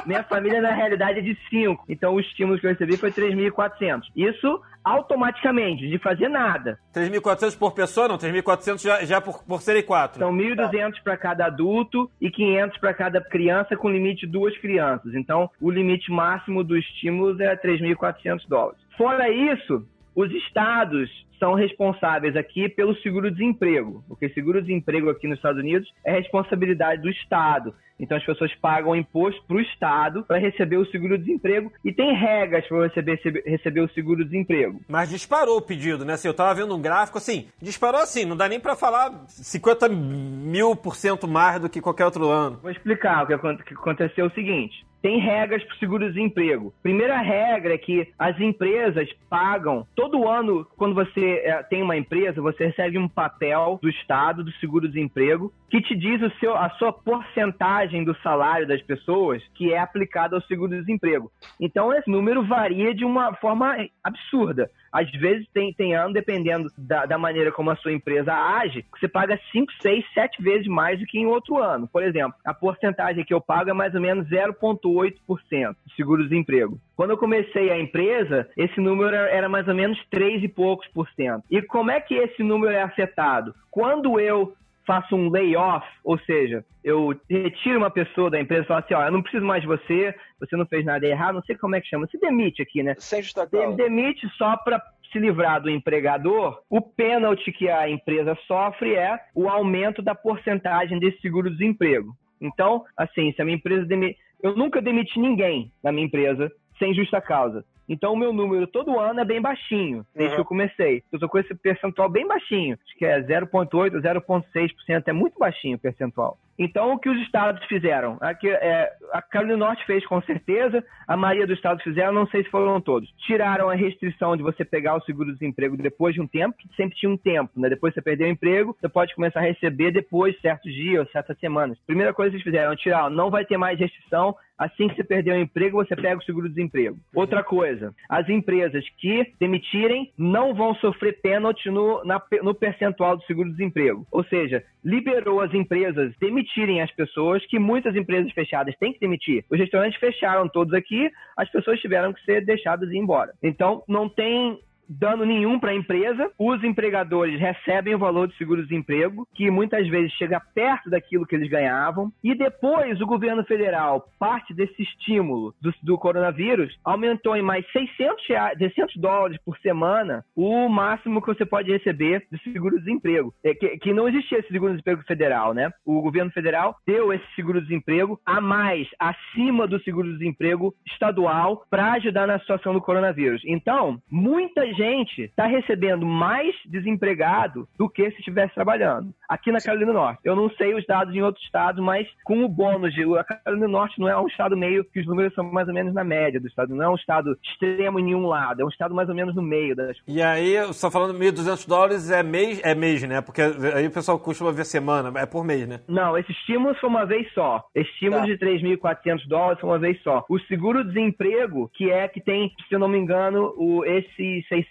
Minha 0.05 0.23
família, 0.23 0.61
na 0.61 0.71
realidade, 0.71 1.19
é 1.19 1.21
de 1.21 1.37
5. 1.49 1.85
Então, 1.87 2.13
o 2.13 2.19
estímulo 2.19 2.59
que 2.59 2.65
eu 2.65 2.71
recebi 2.71 2.97
foi 2.97 3.11
3.400. 3.11 4.03
Isso 4.15 4.61
automaticamente, 4.83 5.87
de 5.87 5.97
fazer 5.97 6.27
nada. 6.27 6.77
3.400 6.93 7.57
por 7.57 7.73
pessoa, 7.73 8.07
não? 8.07 8.17
3.400 8.17 8.83
já, 8.83 9.05
já 9.05 9.21
por, 9.21 9.43
por 9.43 9.61
serem 9.61 9.83
quatro. 9.83 10.19
São 10.19 10.35
1.200 10.35 11.01
para 11.03 11.15
cada 11.15 11.45
adulto 11.45 12.11
e 12.19 12.29
500 12.29 12.77
para 12.79 12.93
cada 12.93 13.21
criança, 13.21 13.77
com 13.77 13.89
limite 13.89 14.25
de 14.25 14.31
duas 14.31 14.57
crianças. 14.57 15.13
Então, 15.13 15.49
o 15.61 15.71
limite 15.71 16.11
máximo 16.11 16.63
do 16.63 16.77
estímulo 16.77 17.41
é 17.41 17.55
3.400 17.55 18.41
dólares. 18.47 18.81
Fora 18.97 19.29
isso, 19.29 19.87
os 20.15 20.31
estados 20.31 21.09
são 21.39 21.55
responsáveis 21.55 22.37
aqui 22.37 22.69
pelo 22.69 22.95
seguro-desemprego, 23.01 24.03
porque 24.07 24.29
seguro-desemprego 24.29 25.09
aqui 25.09 25.27
nos 25.27 25.37
Estados 25.37 25.59
Unidos 25.59 25.91
é 26.05 26.13
responsabilidade 26.13 27.01
do 27.01 27.09
estado. 27.09 27.73
Então 27.99 28.17
as 28.17 28.25
pessoas 28.25 28.53
pagam 28.55 28.95
imposto 28.95 29.41
para 29.47 29.57
o 29.57 29.61
estado 29.61 30.23
para 30.23 30.37
receber 30.39 30.77
o 30.77 30.85
seguro-desemprego 30.87 31.71
e 31.85 31.91
tem 31.93 32.13
regras 32.15 32.67
para 32.67 32.87
receber, 32.87 33.19
receber 33.45 33.81
o 33.81 33.89
seguro-desemprego. 33.93 34.81
Mas 34.89 35.09
disparou 35.09 35.57
o 35.57 35.61
pedido, 35.61 36.03
né? 36.03 36.13
Assim, 36.13 36.27
eu 36.27 36.33
tava 36.33 36.53
vendo 36.55 36.75
um 36.75 36.81
gráfico 36.81 37.17
assim, 37.17 37.47
disparou 37.61 38.01
assim, 38.01 38.25
não 38.25 38.35
dá 38.35 38.47
nem 38.49 38.59
pra 38.59 38.75
falar 38.75 39.11
50 39.27 39.87
mil 39.89 40.75
por 40.75 40.95
cento 40.95 41.27
mais 41.27 41.59
do 41.61 41.69
que 41.69 41.81
qualquer 41.81 42.05
outro 42.05 42.29
ano. 42.29 42.59
Vou 42.61 42.71
explicar 42.71 43.23
o 43.23 43.27
que 43.27 43.33
acon- 43.33 43.57
que 43.57 43.73
aconteceu 43.73 44.25
é 44.25 44.27
o 44.27 44.33
seguinte. 44.33 44.85
Tem 45.01 45.19
regras 45.19 45.61
para 45.65 45.75
o 45.75 45.79
seguro-desemprego. 45.79 46.73
Primeira 46.81 47.17
regra 47.19 47.73
é 47.73 47.77
que 47.77 48.07
as 48.17 48.39
empresas 48.39 49.09
pagam 49.29 49.85
todo 49.93 50.25
ano, 50.29 50.65
quando 50.77 50.95
você 50.95 51.41
eh, 51.43 51.61
tem 51.69 51.81
uma 51.83 51.97
empresa, 51.97 52.41
você 52.41 52.67
recebe 52.67 52.97
um 52.97 53.09
papel 53.09 53.79
do 53.81 53.89
Estado, 53.89 54.45
do 54.45 54.51
seguro-desemprego, 54.53 55.51
que 55.69 55.81
te 55.81 55.93
diz 55.93 56.21
o 56.21 56.31
seu, 56.39 56.55
a 56.55 56.69
sua 56.77 56.93
porcentagem 56.93 57.82
do 58.03 58.15
salário 58.21 58.67
das 58.67 58.81
pessoas 58.81 59.43
que 59.55 59.73
é 59.73 59.79
aplicada 59.79 60.35
ao 60.35 60.41
seguro-desemprego. 60.43 61.31
Então 61.59 61.93
esse 61.93 62.09
número 62.09 62.43
varia 62.45 62.93
de 62.93 63.03
uma 63.03 63.33
forma 63.35 63.75
absurda. 64.03 64.69
Às 64.91 65.09
vezes 65.11 65.47
tem, 65.51 65.73
tem 65.73 65.95
ano, 65.95 66.13
dependendo 66.13 66.69
da, 66.77 67.05
da 67.07 67.17
maneira 67.17 67.51
como 67.51 67.71
a 67.71 67.75
sua 67.75 67.91
empresa 67.91 68.31
age, 68.31 68.85
você 68.95 69.07
paga 69.07 69.39
5, 69.51 69.71
6, 69.81 70.05
7 70.13 70.41
vezes 70.41 70.67
mais 70.67 70.99
do 70.99 71.05
que 71.05 71.17
em 71.17 71.25
outro 71.25 71.57
ano. 71.57 71.87
Por 71.87 72.03
exemplo, 72.03 72.35
a 72.45 72.53
porcentagem 72.53 73.25
que 73.25 73.33
eu 73.33 73.41
pago 73.41 73.71
é 73.71 73.73
mais 73.73 73.95
ou 73.95 74.01
menos 74.01 74.27
0,8% 74.29 75.75
de 75.85 75.95
seguro-desemprego. 75.95 76.79
Quando 76.95 77.09
eu 77.09 77.17
comecei 77.17 77.71
a 77.71 77.79
empresa, 77.79 78.47
esse 78.55 78.79
número 78.79 79.15
era 79.15 79.49
mais 79.49 79.67
ou 79.67 79.73
menos 79.73 79.99
3 80.11 80.43
e 80.43 80.47
poucos 80.47 80.87
por 80.89 81.09
cento. 81.15 81.43
E 81.49 81.59
como 81.61 81.89
é 81.89 81.99
que 81.99 82.13
esse 82.13 82.43
número 82.43 82.71
é 82.71 82.83
afetado? 82.83 83.55
Quando 83.71 84.19
eu 84.19 84.53
faço 84.85 85.15
um 85.15 85.29
layoff, 85.29 85.85
ou 86.03 86.17
seja, 86.19 86.65
eu 86.83 87.13
retiro 87.29 87.77
uma 87.77 87.89
pessoa 87.89 88.29
da 88.29 88.39
empresa 88.39 88.63
e 88.63 88.67
falo 88.67 88.79
assim, 88.79 88.93
ó, 88.93 89.05
eu 89.05 89.11
não 89.11 89.21
preciso 89.21 89.45
mais 89.45 89.61
de 89.61 89.67
você, 89.67 90.13
você 90.39 90.55
não 90.55 90.65
fez 90.65 90.85
nada 90.85 91.05
errado, 91.05 91.35
não 91.35 91.43
sei 91.43 91.55
como 91.55 91.75
é 91.75 91.81
que 91.81 91.87
chama, 91.87 92.07
se 92.07 92.19
demite 92.19 92.61
aqui, 92.61 92.83
né? 92.83 92.95
Sem 92.97 93.21
justa 93.21 93.47
causa. 93.47 93.75
Demite 93.75 94.27
só 94.37 94.57
para 94.57 94.81
se 95.11 95.19
livrar 95.19 95.61
do 95.61 95.69
empregador, 95.69 96.61
o 96.69 96.81
pênalti 96.81 97.51
que 97.51 97.69
a 97.69 97.87
empresa 97.87 98.35
sofre 98.47 98.95
é 98.95 99.17
o 99.35 99.47
aumento 99.47 100.01
da 100.01 100.15
porcentagem 100.15 100.99
desse 100.99 101.21
seguro-desemprego. 101.21 102.15
Então, 102.41 102.83
assim, 102.97 103.31
se 103.33 103.41
a 103.41 103.45
minha 103.45 103.55
empresa 103.55 103.85
demi... 103.85 104.17
eu 104.41 104.55
nunca 104.55 104.81
demiti 104.81 105.19
ninguém 105.19 105.71
na 105.83 105.91
minha 105.91 106.05
empresa 106.05 106.51
sem 106.79 106.93
justa 106.93 107.21
causa. 107.21 107.63
Então, 107.87 108.13
o 108.13 108.17
meu 108.17 108.31
número 108.31 108.65
todo 108.67 108.99
ano 108.99 109.19
é 109.19 109.25
bem 109.25 109.41
baixinho, 109.41 110.05
desde 110.15 110.31
Uhum. 110.31 110.35
que 110.35 110.41
eu 110.41 110.45
comecei. 110.45 111.03
Eu 111.11 111.19
tô 111.19 111.27
com 111.27 111.37
esse 111.37 111.53
percentual 111.55 112.09
bem 112.09 112.27
baixinho, 112.27 112.77
acho 112.85 112.97
que 112.97 113.05
é 113.05 113.21
0,8%, 113.21 113.99
0,6%, 114.01 115.07
é 115.07 115.13
muito 115.13 115.37
baixinho 115.37 115.75
o 115.75 115.79
percentual. 115.79 116.37
Então, 116.57 116.93
o 116.93 116.99
que 116.99 117.09
os 117.09 117.19
estados 117.23 117.65
fizeram? 117.65 118.17
Aqui, 118.21 118.47
é, 118.47 118.91
a 119.11 119.21
Carolina 119.23 119.57
do 119.57 119.65
Norte 119.65 119.83
fez 119.87 120.05
com 120.05 120.21
certeza, 120.21 120.85
a 121.07 121.17
maioria 121.17 121.47
dos 121.47 121.55
estados 121.57 121.83
fizeram, 121.83 122.13
não 122.13 122.27
sei 122.27 122.43
se 122.43 122.49
foram 122.51 122.79
todos. 122.79 123.09
Tiraram 123.25 123.69
a 123.69 123.73
restrição 123.73 124.37
de 124.37 124.43
você 124.43 124.63
pegar 124.63 124.95
o 124.95 125.01
seguro-desemprego 125.01 125.75
depois 125.75 126.13
de 126.13 126.21
um 126.21 126.27
tempo, 126.27 126.55
que 126.55 126.69
sempre 126.75 126.95
tinha 126.95 127.11
um 127.11 127.17
tempo, 127.17 127.59
né? 127.59 127.69
Depois 127.69 127.91
você 127.93 128.03
perdeu 128.03 128.27
o 128.27 128.31
emprego, 128.31 128.77
você 128.79 128.87
pode 128.87 129.15
começar 129.15 129.39
a 129.39 129.43
receber 129.43 129.91
depois 129.91 130.35
de 130.35 130.41
certos 130.41 130.71
dias, 130.71 131.11
certas 131.11 131.37
semanas. 131.39 131.77
Primeira 131.87 132.13
coisa 132.13 132.29
que 132.29 132.35
eles 132.35 132.43
fizeram, 132.43 132.75
tirar, 132.75 133.09
não 133.09 133.31
vai 133.31 133.43
ter 133.45 133.57
mais 133.57 133.79
restrição, 133.79 134.35
Assim 134.57 134.87
que 134.87 134.95
você 134.95 135.03
perder 135.03 135.33
o 135.33 135.41
emprego, 135.41 135.83
você 135.83 135.95
pega 135.95 136.17
o 136.17 136.23
seguro-desemprego. 136.23 136.97
Outra 137.13 137.43
coisa, 137.43 137.93
as 138.09 138.27
empresas 138.29 138.85
que 138.99 139.33
demitirem 139.39 140.11
não 140.17 140.53
vão 140.53 140.75
sofrer 140.75 141.21
pênalti 141.21 141.69
no, 141.69 142.01
no 142.41 142.53
percentual 142.53 143.17
do 143.17 143.23
seguro-desemprego. 143.23 144.05
Ou 144.11 144.23
seja, 144.25 144.63
liberou 144.83 145.41
as 145.41 145.53
empresas 145.53 146.13
demitirem 146.19 146.81
as 146.81 146.91
pessoas, 146.91 147.45
que 147.47 147.57
muitas 147.57 147.95
empresas 147.95 148.31
fechadas 148.31 148.75
têm 148.77 148.93
que 148.93 148.99
demitir. 148.99 149.43
Os 149.49 149.59
restaurantes 149.59 149.99
fecharam 149.99 150.47
todos 150.47 150.73
aqui, 150.73 151.09
as 151.35 151.49
pessoas 151.51 151.79
tiveram 151.79 152.13
que 152.13 152.23
ser 152.23 152.45
deixadas 152.45 152.91
ir 152.91 152.97
embora. 152.97 153.33
Então, 153.41 153.83
não 153.87 154.07
tem 154.07 154.59
dano 154.87 155.25
nenhum 155.25 155.59
para 155.59 155.71
a 155.71 155.75
empresa. 155.75 156.31
Os 156.37 156.63
empregadores 156.63 157.39
recebem 157.39 157.95
o 157.95 157.99
valor 157.99 158.27
do 158.27 158.33
seguro-desemprego, 158.35 159.27
que 159.33 159.49
muitas 159.49 159.87
vezes 159.87 160.11
chega 160.13 160.41
perto 160.53 160.89
daquilo 160.89 161.25
que 161.25 161.35
eles 161.35 161.49
ganhavam. 161.49 162.11
E 162.23 162.35
depois 162.35 162.99
o 163.01 163.05
governo 163.05 163.43
federal, 163.45 164.07
parte 164.19 164.53
desse 164.53 164.81
estímulo 164.81 165.53
do, 165.61 165.73
do 165.81 165.97
coronavírus, 165.97 166.77
aumentou 166.83 167.35
em 167.35 167.41
mais 167.41 167.65
600, 167.71 168.27
reais, 168.27 168.57
600 168.57 168.95
dólares 168.97 169.37
por 169.45 169.57
semana 169.59 170.23
o 170.35 170.67
máximo 170.67 171.21
que 171.21 171.27
você 171.27 171.45
pode 171.45 171.71
receber 171.71 172.25
de 172.31 172.41
seguro-desemprego. 172.43 173.33
É 173.43 173.53
que, 173.53 173.77
que 173.77 173.93
não 173.93 174.07
existia 174.07 174.39
esse 174.39 174.49
seguro-desemprego 174.49 175.03
federal, 175.03 175.53
né? 175.53 175.71
O 175.85 176.01
governo 176.01 176.31
federal 176.31 176.75
deu 176.85 177.13
esse 177.13 177.25
seguro-desemprego 177.35 178.19
a 178.25 178.41
mais, 178.41 178.87
acima 178.99 179.67
do 179.67 179.79
seguro-desemprego 179.81 180.73
estadual, 180.87 181.63
para 181.69 181.93
ajudar 181.93 182.27
na 182.27 182.39
situação 182.39 182.73
do 182.73 182.81
coronavírus. 182.81 183.41
Então, 183.45 183.99
muita 184.09 184.72
gente 184.73 185.23
está 185.23 185.45
recebendo 185.45 186.05
mais 186.05 186.53
desempregado 186.65 187.67
do 187.77 187.89
que 187.89 188.09
se 188.11 188.19
estivesse 188.19 188.53
trabalhando. 188.53 189.13
Aqui 189.27 189.51
na 189.51 189.59
Carolina 189.61 189.91
do 189.91 189.97
Norte. 189.97 190.19
Eu 190.23 190.35
não 190.35 190.49
sei 190.51 190.73
os 190.73 190.85
dados 190.85 191.15
em 191.15 191.21
outros 191.21 191.43
estados, 191.45 191.83
mas 191.83 192.07
com 192.23 192.43
o 192.43 192.49
bônus 192.49 192.93
de. 192.93 193.03
A 193.17 193.23
Carolina 193.23 193.67
do 193.67 193.71
Norte 193.71 193.99
não 193.99 194.07
é 194.09 194.17
um 194.19 194.27
estado 194.27 194.55
meio 194.57 194.83
que 194.85 194.99
os 194.99 195.07
números 195.07 195.33
são 195.33 195.43
mais 195.43 195.67
ou 195.67 195.73
menos 195.73 195.93
na 195.93 196.03
média 196.03 196.39
do 196.39 196.47
estado. 196.47 196.75
Não 196.75 196.83
é 196.83 196.89
um 196.89 196.95
estado 196.95 197.37
extremo 197.43 197.99
em 197.99 198.03
nenhum 198.03 198.25
lado. 198.25 198.61
É 198.61 198.65
um 198.65 198.69
estado 198.69 198.93
mais 198.93 199.09
ou 199.09 199.15
menos 199.15 199.35
no 199.35 199.41
meio 199.41 199.75
das 199.75 199.97
E 200.07 200.21
aí, 200.21 200.55
tá 200.79 200.91
falando 200.91 201.17
1.200 201.17 201.67
dólares 201.67 202.11
é 202.11 202.21
mês, 202.23 202.61
é 202.63 202.75
mês, 202.75 203.01
né? 203.03 203.21
Porque 203.21 203.41
aí 203.41 203.87
o 203.87 203.91
pessoal 203.91 204.19
costuma 204.19 204.51
ver 204.51 204.65
semana, 204.65 205.11
é 205.19 205.25
por 205.25 205.43
mês, 205.43 205.67
né? 205.67 205.79
Não, 205.87 206.17
esse 206.17 206.31
estímulo 206.31 206.75
foi 206.75 206.89
uma 206.89 207.05
vez 207.05 207.31
só. 207.33 207.63
Esse 207.73 207.89
estímulo 207.91 208.21
Tá. 208.21 208.27
de 208.27 208.37
3.400 208.37 209.27
dólares 209.27 209.59
foi 209.59 209.69
uma 209.69 209.79
vez 209.79 210.01
só. 210.03 210.23
O 210.29 210.39
seguro-desemprego, 210.39 211.69
que 211.73 211.89
é 211.89 212.07
que 212.07 212.21
tem, 212.21 212.51
se 212.67 212.73
eu 212.75 212.79
não 212.79 212.87
me 212.87 212.97
engano, 212.97 213.53
o, 213.57 213.83
esses 213.85 214.47
600 214.47 214.62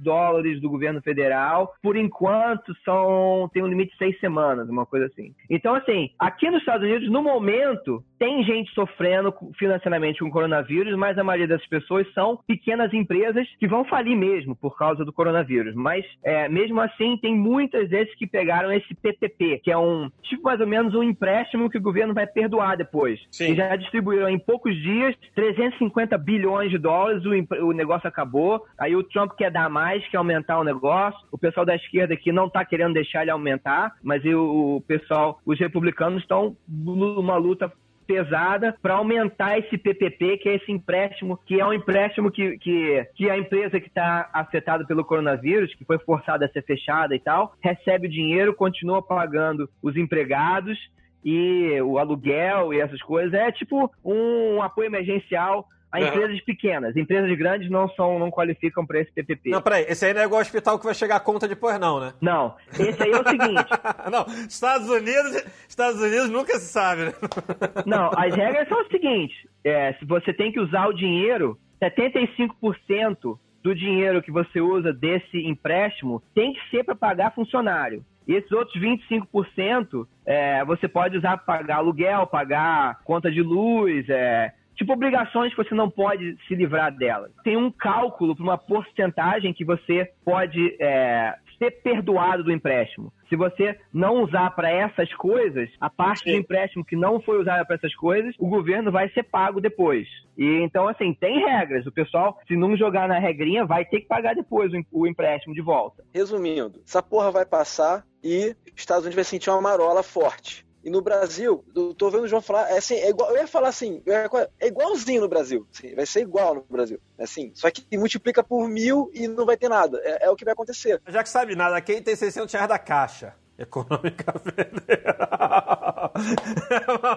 dólares 0.00 0.60
do 0.60 0.70
governo 0.70 1.00
federal, 1.02 1.74
por 1.82 1.96
enquanto 1.96 2.74
são 2.84 3.48
tem 3.52 3.62
um 3.62 3.68
limite 3.68 3.92
de 3.92 3.98
seis 3.98 4.18
semanas, 4.20 4.68
uma 4.68 4.86
coisa 4.86 5.06
assim. 5.06 5.34
Então, 5.48 5.74
assim, 5.74 6.10
aqui 6.18 6.50
nos 6.50 6.60
Estados 6.60 6.86
Unidos, 6.86 7.10
no 7.10 7.22
momento, 7.22 8.02
tem 8.18 8.42
gente 8.44 8.72
sofrendo 8.72 9.34
financeiramente 9.58 10.20
com 10.20 10.26
o 10.26 10.30
coronavírus, 10.30 10.96
mas 10.96 11.18
a 11.18 11.24
maioria 11.24 11.48
das 11.48 11.66
pessoas 11.66 12.10
são 12.12 12.38
pequenas 12.46 12.92
empresas 12.92 13.46
que 13.58 13.66
vão 13.66 13.84
falir 13.84 14.16
mesmo 14.16 14.56
por 14.56 14.76
causa 14.76 15.04
do 15.04 15.12
coronavírus. 15.12 15.74
Mas, 15.74 16.04
é, 16.22 16.48
mesmo 16.48 16.80
assim, 16.80 17.16
tem 17.18 17.36
muitas 17.36 17.88
desses 17.88 18.14
que 18.16 18.26
pegaram 18.26 18.72
esse 18.72 18.94
PPP, 18.94 19.60
que 19.62 19.70
é 19.70 19.78
um 19.78 20.10
tipo 20.22 20.44
mais 20.44 20.60
ou 20.60 20.66
menos 20.66 20.94
um 20.94 21.02
empréstimo 21.02 21.70
que 21.70 21.78
o 21.78 21.82
governo 21.82 22.14
vai 22.14 22.26
perdoar 22.26 22.76
depois. 22.76 23.20
Sim. 23.30 23.52
E 23.52 23.56
já 23.56 23.74
distribuíram 23.76 24.28
em 24.28 24.38
poucos 24.38 24.74
dias 24.76 25.14
350 25.34 26.16
bilhões 26.18 26.70
de 26.70 26.78
dólares, 26.78 27.24
o, 27.24 27.66
o 27.66 27.72
negócio 27.72 28.08
acabou. 28.08 28.64
Aí 28.78 28.94
o 28.94 29.02
Trump 29.02 29.23
quer 29.28 29.50
dar 29.50 29.68
mais, 29.68 30.06
quer 30.08 30.18
aumentar 30.18 30.58
o 30.58 30.64
negócio. 30.64 31.18
O 31.32 31.38
pessoal 31.38 31.64
da 31.64 31.74
esquerda 31.74 32.14
aqui 32.14 32.32
não 32.32 32.46
está 32.46 32.64
querendo 32.64 32.94
deixar 32.94 33.22
ele 33.22 33.30
aumentar, 33.30 33.94
mas 34.02 34.22
o 34.24 34.82
pessoal, 34.86 35.40
os 35.44 35.58
republicanos 35.58 36.22
estão 36.22 36.56
numa 36.68 37.36
luta 37.36 37.72
pesada 38.06 38.76
para 38.80 38.94
aumentar 38.94 39.58
esse 39.58 39.76
PPP, 39.76 40.38
que 40.38 40.48
é 40.48 40.56
esse 40.56 40.70
empréstimo, 40.70 41.38
que 41.46 41.60
é 41.60 41.66
um 41.66 41.72
empréstimo 41.72 42.30
que, 42.30 42.58
que, 42.58 43.06
que 43.14 43.30
a 43.30 43.36
empresa 43.38 43.80
que 43.80 43.88
está 43.88 44.28
afetada 44.32 44.84
pelo 44.86 45.04
coronavírus, 45.04 45.74
que 45.74 45.84
foi 45.84 45.98
forçada 45.98 46.46
a 46.46 46.48
ser 46.48 46.62
fechada 46.62 47.14
e 47.14 47.20
tal, 47.20 47.54
recebe 47.62 48.06
o 48.06 48.10
dinheiro, 48.10 48.54
continua 48.54 49.02
pagando 49.02 49.68
os 49.82 49.96
empregados 49.96 50.78
e 51.24 51.80
o 51.80 51.98
aluguel 51.98 52.72
e 52.72 52.80
essas 52.80 53.00
coisas. 53.02 53.32
É 53.32 53.50
tipo 53.50 53.90
um 54.04 54.62
apoio 54.62 54.86
emergencial 54.86 55.66
a 55.94 55.98
Aham. 55.98 56.08
empresas 56.08 56.40
pequenas. 56.40 56.96
Empresas 56.96 57.38
grandes 57.38 57.70
não 57.70 57.88
são, 57.90 58.18
não 58.18 58.28
qualificam 58.28 58.84
para 58.84 58.98
esse 58.98 59.12
PPP. 59.12 59.50
Não, 59.50 59.62
peraí, 59.62 59.84
esse 59.88 60.04
aí 60.04 60.12
não 60.12 60.22
é 60.22 60.24
igual 60.24 60.40
ao 60.40 60.42
hospital 60.42 60.76
que 60.76 60.84
vai 60.84 60.94
chegar 60.94 61.16
a 61.16 61.20
conta 61.20 61.46
depois, 61.46 61.78
não, 61.78 62.00
né? 62.00 62.12
Não, 62.20 62.56
esse 62.72 63.00
aí 63.00 63.12
é 63.12 63.20
o 63.20 63.28
seguinte. 63.28 63.70
não, 64.10 64.26
Estados 64.48 64.88
Unidos, 64.88 65.44
Estados 65.68 66.00
Unidos 66.00 66.28
nunca 66.30 66.58
se 66.58 66.66
sabe, 66.66 67.04
né? 67.04 67.12
Não, 67.86 68.10
as 68.16 68.34
regras 68.34 68.68
são 68.68 68.80
o 68.80 68.88
seguinte: 68.88 69.48
é, 69.62 69.92
se 69.94 70.04
você 70.04 70.32
tem 70.32 70.50
que 70.50 70.58
usar 70.58 70.88
o 70.88 70.92
dinheiro, 70.92 71.56
75% 71.80 73.38
do 73.62 73.74
dinheiro 73.74 74.22
que 74.22 74.32
você 74.32 74.60
usa 74.60 74.92
desse 74.92 75.38
empréstimo 75.46 76.22
tem 76.34 76.52
que 76.52 76.70
ser 76.70 76.82
para 76.82 76.96
pagar 76.96 77.34
funcionário. 77.34 78.04
E 78.26 78.34
esses 78.34 78.50
outros 78.50 78.82
25% 78.82 80.06
é, 80.26 80.64
você 80.64 80.88
pode 80.88 81.18
usar 81.18 81.36
para 81.36 81.58
pagar 81.58 81.76
aluguel, 81.76 82.26
pagar 82.26 83.00
conta 83.04 83.30
de 83.30 83.42
luz, 83.42 84.08
é, 84.08 84.52
tipo 84.76 84.92
obrigações 84.92 85.54
que 85.54 85.62
você 85.62 85.74
não 85.74 85.90
pode 85.90 86.36
se 86.46 86.54
livrar 86.54 86.94
delas. 86.96 87.32
Tem 87.42 87.56
um 87.56 87.70
cálculo 87.70 88.34
para 88.34 88.42
uma 88.42 88.58
porcentagem 88.58 89.52
que 89.52 89.64
você 89.64 90.10
pode 90.24 90.76
é, 90.80 91.34
ser 91.58 91.70
perdoado 91.82 92.44
do 92.44 92.52
empréstimo. 92.52 93.12
Se 93.28 93.36
você 93.36 93.78
não 93.92 94.22
usar 94.22 94.50
para 94.50 94.70
essas 94.70 95.12
coisas, 95.14 95.68
a 95.80 95.88
parte 95.88 96.24
do 96.24 96.36
empréstimo 96.36 96.84
que 96.84 96.94
não 96.94 97.20
foi 97.20 97.40
usada 97.40 97.64
para 97.64 97.76
essas 97.76 97.94
coisas, 97.94 98.34
o 98.38 98.48
governo 98.48 98.92
vai 98.92 99.08
ser 99.10 99.24
pago 99.24 99.60
depois. 99.60 100.06
E 100.36 100.60
então, 100.62 100.86
assim, 100.86 101.14
tem 101.14 101.44
regras. 101.44 101.86
O 101.86 101.92
pessoal, 101.92 102.38
se 102.46 102.56
não 102.56 102.76
jogar 102.76 103.08
na 103.08 103.18
regrinha, 103.18 103.64
vai 103.64 103.84
ter 103.84 104.00
que 104.00 104.06
pagar 104.06 104.34
depois 104.34 104.72
o 104.72 104.84
o 105.04 105.06
empréstimo 105.06 105.54
de 105.54 105.60
volta. 105.60 106.04
Resumindo, 106.12 106.80
essa 106.86 107.02
porra 107.02 107.30
vai 107.30 107.44
passar 107.44 108.04
e 108.22 108.54
os 108.66 108.80
Estados 108.80 109.04
Unidos 109.04 109.16
vai 109.16 109.24
sentir 109.24 109.50
uma 109.50 109.60
marola 109.60 110.02
forte. 110.02 110.64
E 110.84 110.90
no 110.90 111.00
Brasil, 111.00 111.64
eu 111.74 111.94
tô 111.94 112.10
vendo 112.10 112.24
o 112.24 112.28
João 112.28 112.42
falar, 112.42 112.70
é 112.70 112.76
assim, 112.76 112.94
é 112.96 113.08
igual, 113.08 113.30
eu 113.30 113.38
ia 113.38 113.46
falar 113.46 113.68
assim, 113.68 114.02
é 114.06 114.26
igual- 114.26 114.46
é 114.60 114.66
igualzinho 114.66 115.22
no 115.22 115.28
Brasil. 115.28 115.66
assim, 115.74 115.94
vai 115.94 116.04
ser 116.04 116.20
igual 116.20 116.54
no 116.56 116.64
Brasil. 116.68 117.00
Assim, 117.18 117.50
só 117.54 117.70
que 117.70 117.96
multiplica 117.96 118.44
por 118.44 118.68
mil 118.68 119.10
e 119.14 119.26
não 119.26 119.46
vai 119.46 119.56
ter 119.56 119.68
nada. 119.70 119.98
É, 120.04 120.26
é 120.26 120.30
o 120.30 120.36
que 120.36 120.44
vai 120.44 120.52
acontecer. 120.52 121.00
Já 121.08 121.22
que 121.22 121.28
sabe 121.30 121.56
nada, 121.56 121.80
quem 121.80 122.02
tem 122.02 122.14
600 122.14 122.52
reais 122.52 122.68
da 122.68 122.78
caixa? 122.78 123.34
Econômica 123.58 124.32
Federal. 124.40 126.10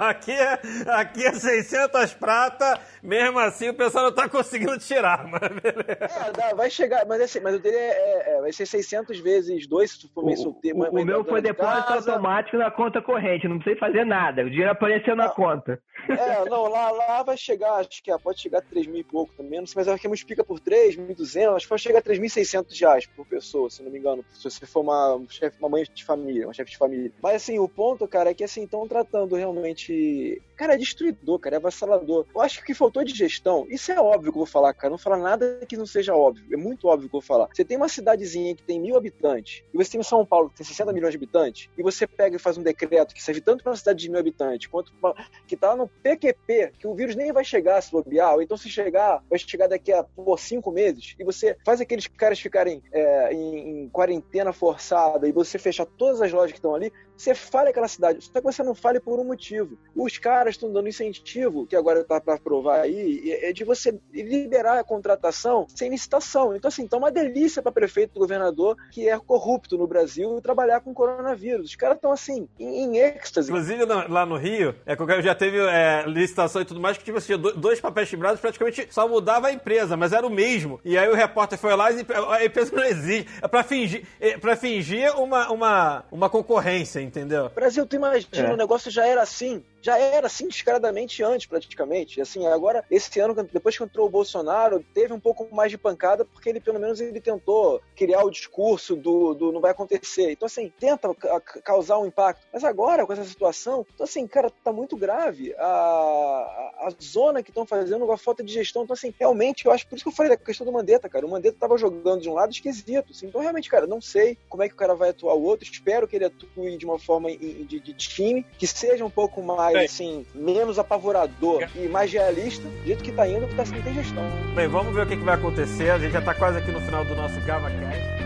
aqui, 0.01 0.31
é, 0.31 0.59
aqui 0.87 1.25
é 1.25 1.33
600 1.33 2.13
prata, 2.13 2.79
mesmo 3.01 3.39
assim 3.39 3.69
o 3.69 3.73
pessoal 3.73 4.05
não 4.05 4.11
tá 4.13 4.29
conseguindo 4.29 4.77
tirar, 4.77 5.25
mas 5.27 5.41
beleza. 5.41 5.97
É, 5.99 6.31
dá- 6.31 6.53
vai 6.55 6.69
chegar, 6.69 7.05
mas 7.05 7.21
assim, 7.21 7.39
mas 7.39 7.55
o 7.55 7.59
dele 7.59 7.75
é, 7.77 7.89
é- 7.89 8.37
é- 8.37 8.41
vai 8.41 8.51
ser 8.53 8.65
600 8.65 9.19
vezes 9.19 9.67
2 9.67 9.91
se 9.91 10.01
tu 10.01 10.09
for 10.13 10.23
meio 10.25 10.37
solteiro. 10.37 10.77
O, 10.79 11.01
o 11.01 11.05
meu 11.05 11.23
foi 11.25 11.41
depósito 11.41 11.87
casa. 11.87 12.11
automático 12.11 12.57
na 12.57 12.69
conta 12.71 13.01
corrente, 13.01 13.47
não 13.47 13.57
precisei 13.59 13.79
fazer 13.79 14.05
nada. 14.05 14.43
O 14.43 14.49
dinheiro 14.49 14.71
apareceu 14.71 15.15
na 15.15 15.29
conta. 15.29 15.81
É, 16.07 16.45
não, 16.49 16.67
lá, 16.67 16.91
lá 16.91 17.23
vai 17.23 17.37
chegar, 17.37 17.73
acho 17.75 18.01
que 18.03 18.11
é, 18.11 18.17
pode 18.17 18.39
chegar 18.41 18.59
a 18.59 18.61
3 18.61 18.85
mil 18.87 18.97
e 18.99 19.03
pouco 19.03 19.33
também, 19.35 19.59
não 19.59 19.65
sei, 19.67 19.73
mas 19.79 19.87
acho 19.87 20.01
que 20.01 20.07
multiplica 20.07 20.43
por 20.43 20.59
3, 20.59 20.95
1.200, 20.95 21.55
acho 21.55 21.65
que 21.65 21.69
pode 21.69 21.81
chegar 21.81 21.99
a 21.99 22.01
3.600 22.03 22.79
reais 22.79 23.05
por 23.07 23.25
pessoa, 23.25 23.69
se 23.69 23.81
não 23.83 23.91
me 23.91 23.97
engano, 23.99 24.23
se 24.31 24.43
você 24.49 24.65
for 24.65 24.81
uma, 24.81 25.15
um 25.15 25.27
chefe, 25.29 25.57
uma 25.59 25.69
mãe 25.69 25.83
de 25.93 26.05
família, 26.05 26.26
uma 26.45 26.53
chefe 26.53 26.71
de 26.71 26.77
família. 26.77 27.11
Mas 27.21 27.35
assim, 27.35 27.59
o 27.59 27.67
ponto, 27.67 28.07
cara, 28.07 28.31
é 28.31 28.33
que 28.33 28.43
assim, 28.43 28.63
estão 28.63 28.87
tratando 28.87 29.35
realmente. 29.35 30.41
Cara, 30.57 30.73
é 30.73 30.77
destruidor, 30.77 31.37
cara, 31.37 31.55
é 31.55 31.59
avassalador. 31.59 32.25
Eu 32.33 32.41
acho 32.41 32.63
que 32.65 32.73
faltou 32.73 33.03
de 33.03 33.13
gestão, 33.13 33.67
isso 33.69 33.91
é 33.91 33.99
óbvio 33.99 34.31
que 34.31 34.37
eu 34.37 34.43
vou 34.43 34.45
falar, 34.45 34.73
cara, 34.73 34.89
não 34.89 34.97
falar 34.97 35.17
nada 35.17 35.59
que 35.69 35.77
não 35.77 35.85
seja 35.85 36.15
óbvio, 36.15 36.43
é 36.51 36.57
muito 36.57 36.87
óbvio 36.87 37.07
que 37.07 37.15
eu 37.15 37.21
vou 37.21 37.27
falar. 37.27 37.47
Você 37.53 37.63
tem 37.63 37.77
uma 37.77 37.87
cidadezinha 37.87 38.55
que 38.55 38.63
tem 38.63 38.79
mil 38.79 38.97
habitantes, 38.97 39.63
e 39.71 39.77
você 39.77 39.91
tem 39.91 40.01
São 40.01 40.25
Paulo 40.25 40.49
que 40.49 40.57
tem 40.57 40.65
60 40.65 40.91
milhões 40.91 41.11
de 41.11 41.17
habitantes, 41.17 41.69
e 41.77 41.83
você 41.83 42.07
pega 42.07 42.35
e 42.35 42.39
faz 42.39 42.57
um 42.57 42.63
decreto 42.63 43.13
que 43.13 43.21
serve 43.21 43.39
tanto 43.39 43.63
para 43.63 43.71
uma 43.71 43.77
cidade 43.77 43.99
de 43.99 44.09
mil 44.09 44.19
habitantes, 44.19 44.67
quanto 44.67 44.91
pra, 44.95 45.13
que 45.45 45.55
tá 45.55 45.75
no 45.75 45.87
PQP, 45.87 46.73
que 46.79 46.87
o 46.87 46.95
vírus 46.95 47.15
nem 47.15 47.31
vai 47.31 47.45
chegar 47.45 47.79
se 47.79 47.91
bobear, 47.91 48.33
ou 48.33 48.41
então 48.41 48.57
se 48.57 48.67
chegar, 48.67 49.23
vai 49.29 49.37
chegar 49.37 49.67
daqui 49.67 49.93
a 49.93 50.03
por 50.03 50.39
cinco 50.39 50.71
meses, 50.71 51.15
e 51.19 51.23
você 51.23 51.55
faz 51.63 51.79
aqueles 51.79 52.07
caras 52.07 52.39
ficarem 52.39 52.81
é, 52.91 53.31
em, 53.31 53.83
em 53.83 53.89
quarentena 53.89 54.51
forçada, 54.51 55.27
e 55.27 55.31
você 55.31 55.59
fechar 55.59 55.85
todas 55.85 56.19
as 56.19 56.31
lojas 56.31 56.51
que 56.51 56.57
estão 56.57 56.73
ali, 56.73 56.91
você 57.17 57.33
falha 57.33 57.69
aquela 57.69 57.87
cidade. 57.87 58.23
Só 58.23 58.31
que 58.31 58.41
você 58.41 58.63
não 58.63 58.75
fale 58.75 58.99
por 58.99 59.19
um 59.19 59.23
motivo. 59.25 59.77
Os 59.95 60.17
caras 60.17 60.55
estão 60.55 60.71
dando 60.71 60.87
incentivo, 60.87 61.65
que 61.65 61.75
agora 61.75 62.03
tá 62.03 62.21
para 62.21 62.35
aprovar 62.35 62.81
aí, 62.81 63.31
é 63.41 63.51
de 63.51 63.63
você 63.63 63.99
liberar 64.13 64.77
a 64.79 64.83
contratação 64.83 65.65
sem 65.75 65.89
licitação. 65.89 66.55
Então, 66.55 66.67
assim, 66.69 66.87
tá 66.87 66.97
uma 66.97 67.11
delícia 67.11 67.61
para 67.61 67.71
prefeito 67.71 68.19
governador 68.19 68.77
que 68.91 69.09
é 69.09 69.17
corrupto 69.17 69.77
no 69.77 69.87
Brasil 69.87 70.39
trabalhar 70.41 70.81
com 70.81 70.93
coronavírus. 70.93 71.69
Os 71.69 71.75
caras 71.75 71.95
estão, 71.97 72.11
assim, 72.11 72.47
em, 72.59 72.83
em 72.85 72.97
êxtase. 72.97 73.49
Inclusive 73.49 73.85
lá 73.85 74.25
no 74.25 74.37
Rio, 74.37 74.75
é, 74.85 74.95
já 75.21 75.33
teve 75.35 75.57
é, 75.59 76.03
licitação 76.07 76.61
e 76.61 76.65
tudo 76.65 76.79
mais, 76.79 76.97
que 76.97 77.03
tipo, 77.03 77.17
assim, 77.17 77.37
do- 77.37 77.53
dois 77.53 77.79
papéis 77.79 78.09
timbrados 78.09 78.39
praticamente 78.39 78.87
só 78.91 79.07
mudava 79.07 79.47
a 79.47 79.51
empresa, 79.51 79.97
mas 79.97 80.13
era 80.13 80.25
o 80.25 80.29
mesmo. 80.29 80.79
E 80.85 80.97
aí 80.97 81.09
o 81.09 81.15
repórter 81.15 81.57
foi 81.57 81.75
lá 81.75 81.91
e 81.91 82.05
a 82.29 82.45
empresa 82.45 82.75
não 82.75 82.83
existe. 82.83 83.27
É 83.41 83.47
pra 83.47 83.63
fingir, 83.63 84.05
é 84.19 84.37
pra 84.37 84.55
fingir 84.55 85.15
uma, 85.19 85.51
uma, 85.51 86.05
uma 86.11 86.29
concorrência, 86.29 87.01
entendeu? 87.07 87.49
Brasil, 87.49 87.85
tu 87.85 87.95
imagina, 87.95 88.49
É. 88.49 88.53
o 88.53 88.57
negócio 88.57 88.91
já 88.91 89.05
era 89.05 89.21
assim. 89.21 89.63
Já 89.81 89.97
era 89.97 90.27
assim 90.27 90.47
descaradamente 90.47 91.23
antes, 91.23 91.47
praticamente. 91.47 92.21
Assim, 92.21 92.45
agora, 92.47 92.83
esse 92.89 93.19
ano, 93.19 93.33
depois 93.33 93.77
que 93.77 93.83
entrou 93.83 94.07
o 94.07 94.09
Bolsonaro, 94.09 94.83
teve 94.93 95.13
um 95.13 95.19
pouco 95.19 95.53
mais 95.53 95.71
de 95.71 95.77
pancada, 95.77 96.25
porque 96.25 96.49
ele, 96.49 96.59
pelo 96.59 96.79
menos, 96.79 96.99
ele 96.99 97.21
tentou 97.21 97.81
criar 97.95 98.23
o 98.23 98.31
discurso 98.31 98.95
do, 98.95 99.33
do 99.33 99.51
não 99.51 99.61
vai 99.61 99.71
acontecer. 99.71 100.31
Então, 100.31 100.45
assim, 100.45 100.71
tenta 100.79 101.13
ca- 101.15 101.39
causar 101.39 101.99
um 101.99 102.05
impacto. 102.05 102.47
Mas 102.51 102.63
agora, 102.63 103.05
com 103.05 103.13
essa 103.13 103.23
situação, 103.23 103.85
então, 103.93 104.03
assim, 104.03 104.27
cara, 104.27 104.51
tá 104.63 104.71
muito 104.71 104.95
grave 104.95 105.53
a, 105.57 105.63
a, 105.63 106.89
zona 107.01 107.43
que 107.43 107.51
estão 107.51 107.65
fazendo, 107.65 108.11
a 108.11 108.17
falta 108.17 108.43
de 108.43 108.53
gestão. 108.53 108.83
Então, 108.83 108.93
assim, 108.93 109.13
realmente, 109.17 109.65
eu 109.65 109.71
acho, 109.71 109.87
por 109.87 109.95
isso 109.95 110.03
que 110.03 110.09
eu 110.09 110.15
falei 110.15 110.31
da 110.31 110.37
questão 110.37 110.65
do 110.65 110.71
Mandetta, 110.71 111.09
cara. 111.09 111.25
O 111.25 111.29
Mandetta 111.29 111.57
tava 111.59 111.77
jogando 111.77 112.21
de 112.21 112.29
um 112.29 112.33
lado 112.33 112.51
esquisito. 112.51 113.11
assim. 113.11 113.27
Então, 113.27 113.41
realmente, 113.41 113.69
cara, 113.69 113.87
não 113.87 114.01
sei 114.01 114.37
como 114.49 114.63
é 114.63 114.67
que 114.67 114.73
o 114.73 114.77
cara 114.77 114.95
vai 114.95 115.09
atuar 115.09 115.35
o 115.35 115.43
outro. 115.43 115.69
Espero 115.69 116.07
que 116.07 116.15
ele 116.15 116.25
atue 116.25 116.77
de 116.77 116.85
uma 116.85 116.99
forma 116.99 117.29
de, 117.29 117.79
de 117.79 117.93
time, 117.93 118.43
que 118.57 118.67
seja 118.67 119.05
um 119.05 119.09
pouco 119.09 119.41
mais, 119.41 119.66
Bem. 119.73 119.85
assim, 119.85 120.25
menos 120.33 120.77
apavorador 120.79 121.67
e 121.75 121.87
mais 121.87 122.11
realista. 122.11 122.67
Do 122.67 122.85
jeito 122.85 123.03
que 123.03 123.11
tá 123.11 123.27
indo, 123.27 123.47
tá 123.55 123.65
sem 123.65 123.81
ter 123.81 123.93
gestão. 123.93 124.23
Bem, 124.55 124.67
vamos 124.67 124.93
ver 124.93 125.03
o 125.03 125.07
que, 125.07 125.17
que 125.17 125.23
vai 125.23 125.35
acontecer. 125.35 125.89
A 125.89 125.99
gente 125.99 126.11
já 126.11 126.21
tá 126.21 126.33
quase 126.33 126.57
aqui 126.57 126.71
no 126.71 126.81
final 126.81 127.03
do 127.05 127.15
nosso 127.15 127.39
GavaCast. 127.41 128.17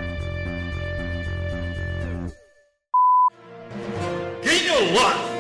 Ganho 4.44 4.94
Loss! 4.94 5.32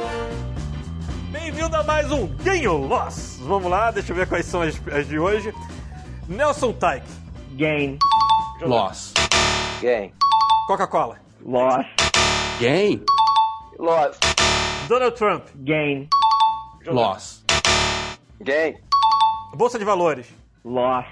Bem-vindo 1.31 1.75
a 1.75 1.83
mais 1.83 2.11
um 2.11 2.27
Ganho 2.27 2.77
Loss! 2.77 3.39
Vamos 3.41 3.69
lá, 3.69 3.91
deixa 3.91 4.11
eu 4.11 4.15
ver 4.15 4.27
quais 4.27 4.45
são 4.45 4.61
as, 4.61 4.79
as 4.87 5.07
de 5.07 5.17
hoje. 5.17 5.53
Nelson 6.27 6.73
Tyke. 6.73 7.05
Gain. 7.55 7.97
Loss. 8.61 9.13
Game. 9.81 10.13
Coca-Cola. 10.67 11.19
Loss. 11.43 11.85
Gain. 12.59 13.03
Loss. 13.79 14.30
Donald 14.91 15.15
Trump. 15.15 15.45
Gain. 15.63 16.09
Loss. 16.85 17.45
Game. 18.41 18.77
Bolsa 19.55 19.79
de 19.79 19.85
Valores. 19.85 20.27
Loss. 20.65 21.05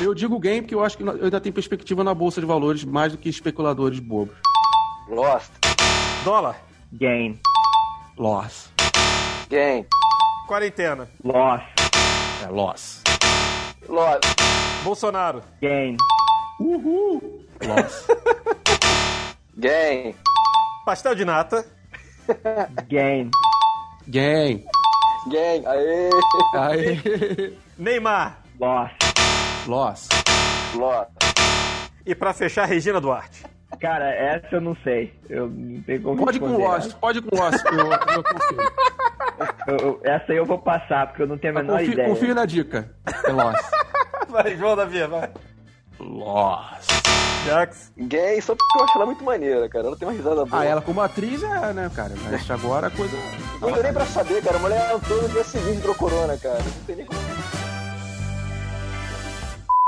Eu 0.00 0.14
digo 0.14 0.38
gain 0.38 0.62
porque 0.62 0.74
eu 0.74 0.82
acho 0.82 0.96
que 0.96 1.02
eu 1.02 1.24
ainda 1.24 1.38
tenho 1.38 1.54
perspectiva 1.54 2.02
na 2.02 2.14
bolsa 2.14 2.40
de 2.40 2.46
valores 2.46 2.84
mais 2.84 3.12
do 3.12 3.18
que 3.18 3.28
especuladores 3.28 4.00
bobos. 4.00 4.34
Lost. 5.10 5.52
Dólar. 6.24 6.56
Gain. 6.90 7.38
Loss. 8.16 8.72
Game. 9.50 9.86
Quarentena. 10.48 11.06
Loss. 11.22 11.62
É 12.42 12.48
loss. 12.48 13.02
Lost. 13.90 14.24
Bolsonaro. 14.82 15.42
Gain. 15.60 15.98
Uhul. 16.58 17.44
Loss. 17.62 18.06
Game. 19.54 20.16
Pastel 20.86 21.14
de 21.14 21.26
nata. 21.26 21.75
Gain. 22.88 23.30
Gain. 24.08 24.64
Game. 25.30 25.66
Aê. 25.66 26.10
Aí. 26.54 27.58
Neymar. 27.78 28.38
Loss. 28.60 28.90
Loss. 29.66 30.08
Lost. 30.74 31.10
E 32.04 32.14
pra 32.14 32.32
fechar, 32.32 32.64
Regina 32.66 33.00
Duarte. 33.00 33.44
Cara, 33.80 34.08
essa 34.08 34.46
eu 34.56 34.60
não 34.60 34.76
sei. 34.84 35.12
Eu 35.28 35.48
não 35.48 35.82
tenho 35.82 36.02
como 36.02 36.24
Pode 36.24 36.38
com. 36.38 36.56
Loss. 36.56 36.92
Pode 36.94 37.20
com 37.20 37.36
Loss. 37.36 37.62
Eu, 37.64 38.14
eu 38.14 38.22
confio. 38.22 38.72
Eu- 39.66 39.76
eu- 39.78 40.00
essa 40.04 40.32
aí 40.32 40.38
eu 40.38 40.46
vou 40.46 40.58
passar, 40.58 41.08
porque 41.08 41.22
eu 41.22 41.26
não 41.26 41.36
tenho 41.36 41.58
a 41.58 41.62
menor 41.62 41.78
confio, 41.78 41.92
ideia. 41.92 42.08
confio 42.08 42.34
na 42.34 42.46
dica. 42.46 42.94
É 43.24 43.32
Loss. 43.32 43.60
Vai, 44.30 44.56
João 44.56 44.76
Davi, 44.76 45.04
vai. 45.06 45.30
Loss. 46.00 46.86
Jax. 47.46 47.92
Gay, 47.96 48.42
só 48.42 48.56
porque 48.56 48.78
eu 48.78 48.84
acho 48.84 48.98
ela 48.98 49.06
muito 49.06 49.22
maneira, 49.22 49.68
cara. 49.68 49.86
Ela 49.86 49.96
tem 49.96 50.08
uma 50.08 50.14
risada 50.14 50.44
boa. 50.44 50.62
Ah, 50.62 50.64
ela 50.64 50.82
como 50.82 51.00
atriz 51.00 51.42
é, 51.44 51.72
né, 51.72 51.88
cara? 51.94 52.12
Mas 52.24 52.50
agora 52.50 52.88
a 52.88 52.90
coisa. 52.90 53.16
Não 53.60 53.70
deu 53.70 53.82
nem 53.84 53.92
pra 53.92 54.04
saber, 54.04 54.42
cara. 54.42 54.56
A 54.56 54.60
mulher 54.60 54.94
entrou 54.94 55.22
no 55.22 55.28
dia 55.28 55.44
seguinte 55.44 55.80
pro 55.80 55.94
corona, 55.94 56.36
cara. 56.36 56.58
Não 56.58 56.84
tem 56.84 56.96
nem 56.96 57.06
como. 57.06 57.20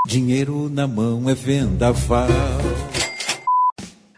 Dinheiro 0.06 0.70
na 0.70 0.86
mão 0.86 1.28
é 1.28 1.34
vendaval. 1.34 2.28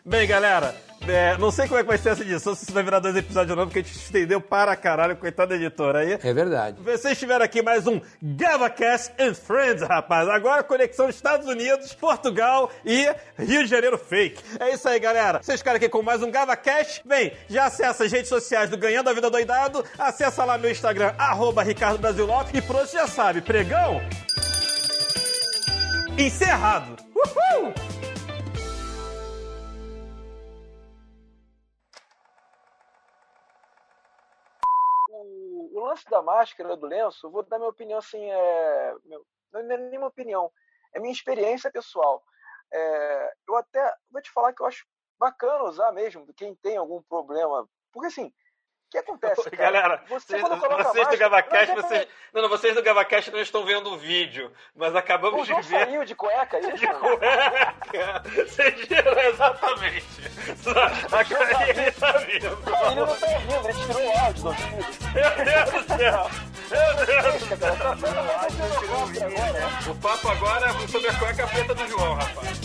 Bem, 0.05 0.27
galera, 0.27 0.75
é, 1.09 1.37
não 1.39 1.51
sei 1.51 1.67
como 1.67 1.79
é 1.79 1.83
que 1.83 1.89
vai 1.89 1.99
ser 1.99 2.11
essa 2.11 2.23
edição, 2.23 2.55
se 2.55 2.65
isso 2.65 2.73
vai 2.73 2.83
virar 2.83 2.99
dois 2.99 3.17
episódios 3.17 3.57
novos, 3.57 3.73
porque 3.73 3.81
a 3.81 3.83
gente 3.83 3.97
estendeu 3.97 4.41
para 4.41 4.77
caralho, 4.77 5.17
coitado 5.17 5.51
da 5.51 5.57
editora 5.57 6.01
aí. 6.01 6.19
É 6.23 6.33
verdade. 6.33 6.81
Vocês 6.83 7.19
tiveram 7.19 7.45
aqui 7.45 7.63
mais 7.63 7.87
um 7.87 8.01
GavaCast 8.23 9.13
and 9.19 9.35
Friends, 9.35 9.83
rapaz. 9.83 10.29
Agora 10.29 10.63
conexão 10.63 11.09
Estados 11.09 11.47
Unidos, 11.47 11.95
Portugal 11.95 12.71
e 12.85 13.07
Rio 13.39 13.65
de 13.65 13.71
Janeiro 13.71 13.99
fake. 13.99 14.43
É 14.59 14.75
isso 14.75 14.89
aí, 14.89 14.99
galera. 15.01 15.43
Vocês 15.43 15.61
ficaram 15.61 15.77
aqui 15.77 15.89
com 15.89 16.03
mais 16.03 16.23
um 16.23 16.31
GavaCast. 16.31 17.03
Bem, 17.07 17.33
já 17.49 17.67
acessa 17.67 18.05
as 18.05 18.13
redes 18.13 18.29
sociais 18.29 18.71
do 18.71 18.77
Ganhando 18.77 19.09
a 19.09 19.13
Vida 19.13 19.31
Doidado, 19.31 19.85
acessa 19.99 20.45
lá 20.45 20.59
meu 20.59 20.71
Instagram, 20.71 21.15
arroba 21.19 21.63
Ricardo 21.63 21.99
Brasil 21.99 22.27
Lopes, 22.27 22.53
e 22.55 22.73
hoje 22.73 22.93
já 22.93 23.07
sabe, 23.07 23.41
pregão 23.41 24.01
encerrado. 26.19 26.97
Uhul! 27.15 27.73
Da 36.11 36.23
máscara, 36.23 36.77
do 36.77 36.87
lenço, 36.87 37.31
vou 37.31 37.43
dar 37.43 37.59
minha 37.59 37.71
opinião 37.71 37.99
assim, 37.99 38.31
é, 38.31 38.95
meu- 39.05 39.27
não 39.53 39.61
é 39.61 39.77
nenhuma 39.79 40.09
opinião, 40.09 40.53
é 40.95 41.01
minha 41.01 41.13
experiência 41.13 41.71
pessoal. 41.73 42.23
É, 42.73 43.33
eu 43.49 43.57
até 43.57 43.95
vou 44.11 44.23
te 44.23 44.31
falar 44.31 44.53
que 44.53 44.63
eu 44.63 44.67
acho 44.67 44.87
bacana 45.19 45.65
usar 45.65 45.93
mesmo, 45.93 46.27
quem 46.35 46.55
tem 46.57 46.77
algum 46.77 47.03
problema. 47.03 47.69
Porque 47.93 48.09
assim, 48.09 48.33
o 48.91 48.93
que 48.93 48.99
acontece, 48.99 49.49
cara? 49.57 49.71
Galera, 49.73 50.03
você 50.09 50.27
vocês, 50.37 50.43
coloca 50.43 50.67
vocês 50.69 50.93
do 50.93 50.99
máscara- 50.99 51.17
GavaCast, 51.17 51.69
Não, 51.69 51.77
não, 51.77 51.83
vocês, 51.89 52.07
não, 52.35 52.43
não, 52.43 52.49
vocês 52.49 52.75
do 52.75 52.83
GavaCast 52.83 53.31
não 53.31 53.41
estão 53.41 53.65
vendo 53.65 53.93
o 53.93 53.97
vídeo, 53.99 54.51
mas 54.75 54.97
acabamos 54.97 55.41
O 55.41 55.45
de 55.45 55.49
João 55.51 55.63
ver. 55.63 55.87
saiu 55.87 56.05
de 56.05 56.15
cueca, 56.17 56.57
é 56.57 56.61
isso? 56.75 56.77
De 56.77 56.87
cueca! 56.89 58.23
Vocês 58.35 58.89
viram 58.89 59.17
exatamente. 59.21 60.07
Agora 61.13 61.69
ele 61.71 61.91
tá 61.93 62.13
vindo. 62.19 62.59
Não, 62.67 62.91
ele 62.91 63.01
não 63.01 63.17
tá 63.17 63.27
ouvindo, 63.27 63.69
ele 63.69 63.79
tirou 63.87 64.07
o 64.07 64.19
áudio 64.19 64.43
do 64.43 64.49
ouvido. 64.49 64.87
Meu 65.15 65.31
Deus 65.45 65.71
do 65.71 65.83
céu! 65.97 66.31
Meu 66.71 66.95
Deus 67.07 67.43
do 67.45 67.57
céu! 67.57 67.75
O 69.91 69.95
papo 69.97 70.29
agora 70.29 70.67
é 70.67 70.89
sobre 70.89 71.09
a 71.11 71.15
cueca 71.19 71.47
preta 71.47 71.75
do 71.75 71.87
João, 71.89 72.15
rapaz. 72.15 72.61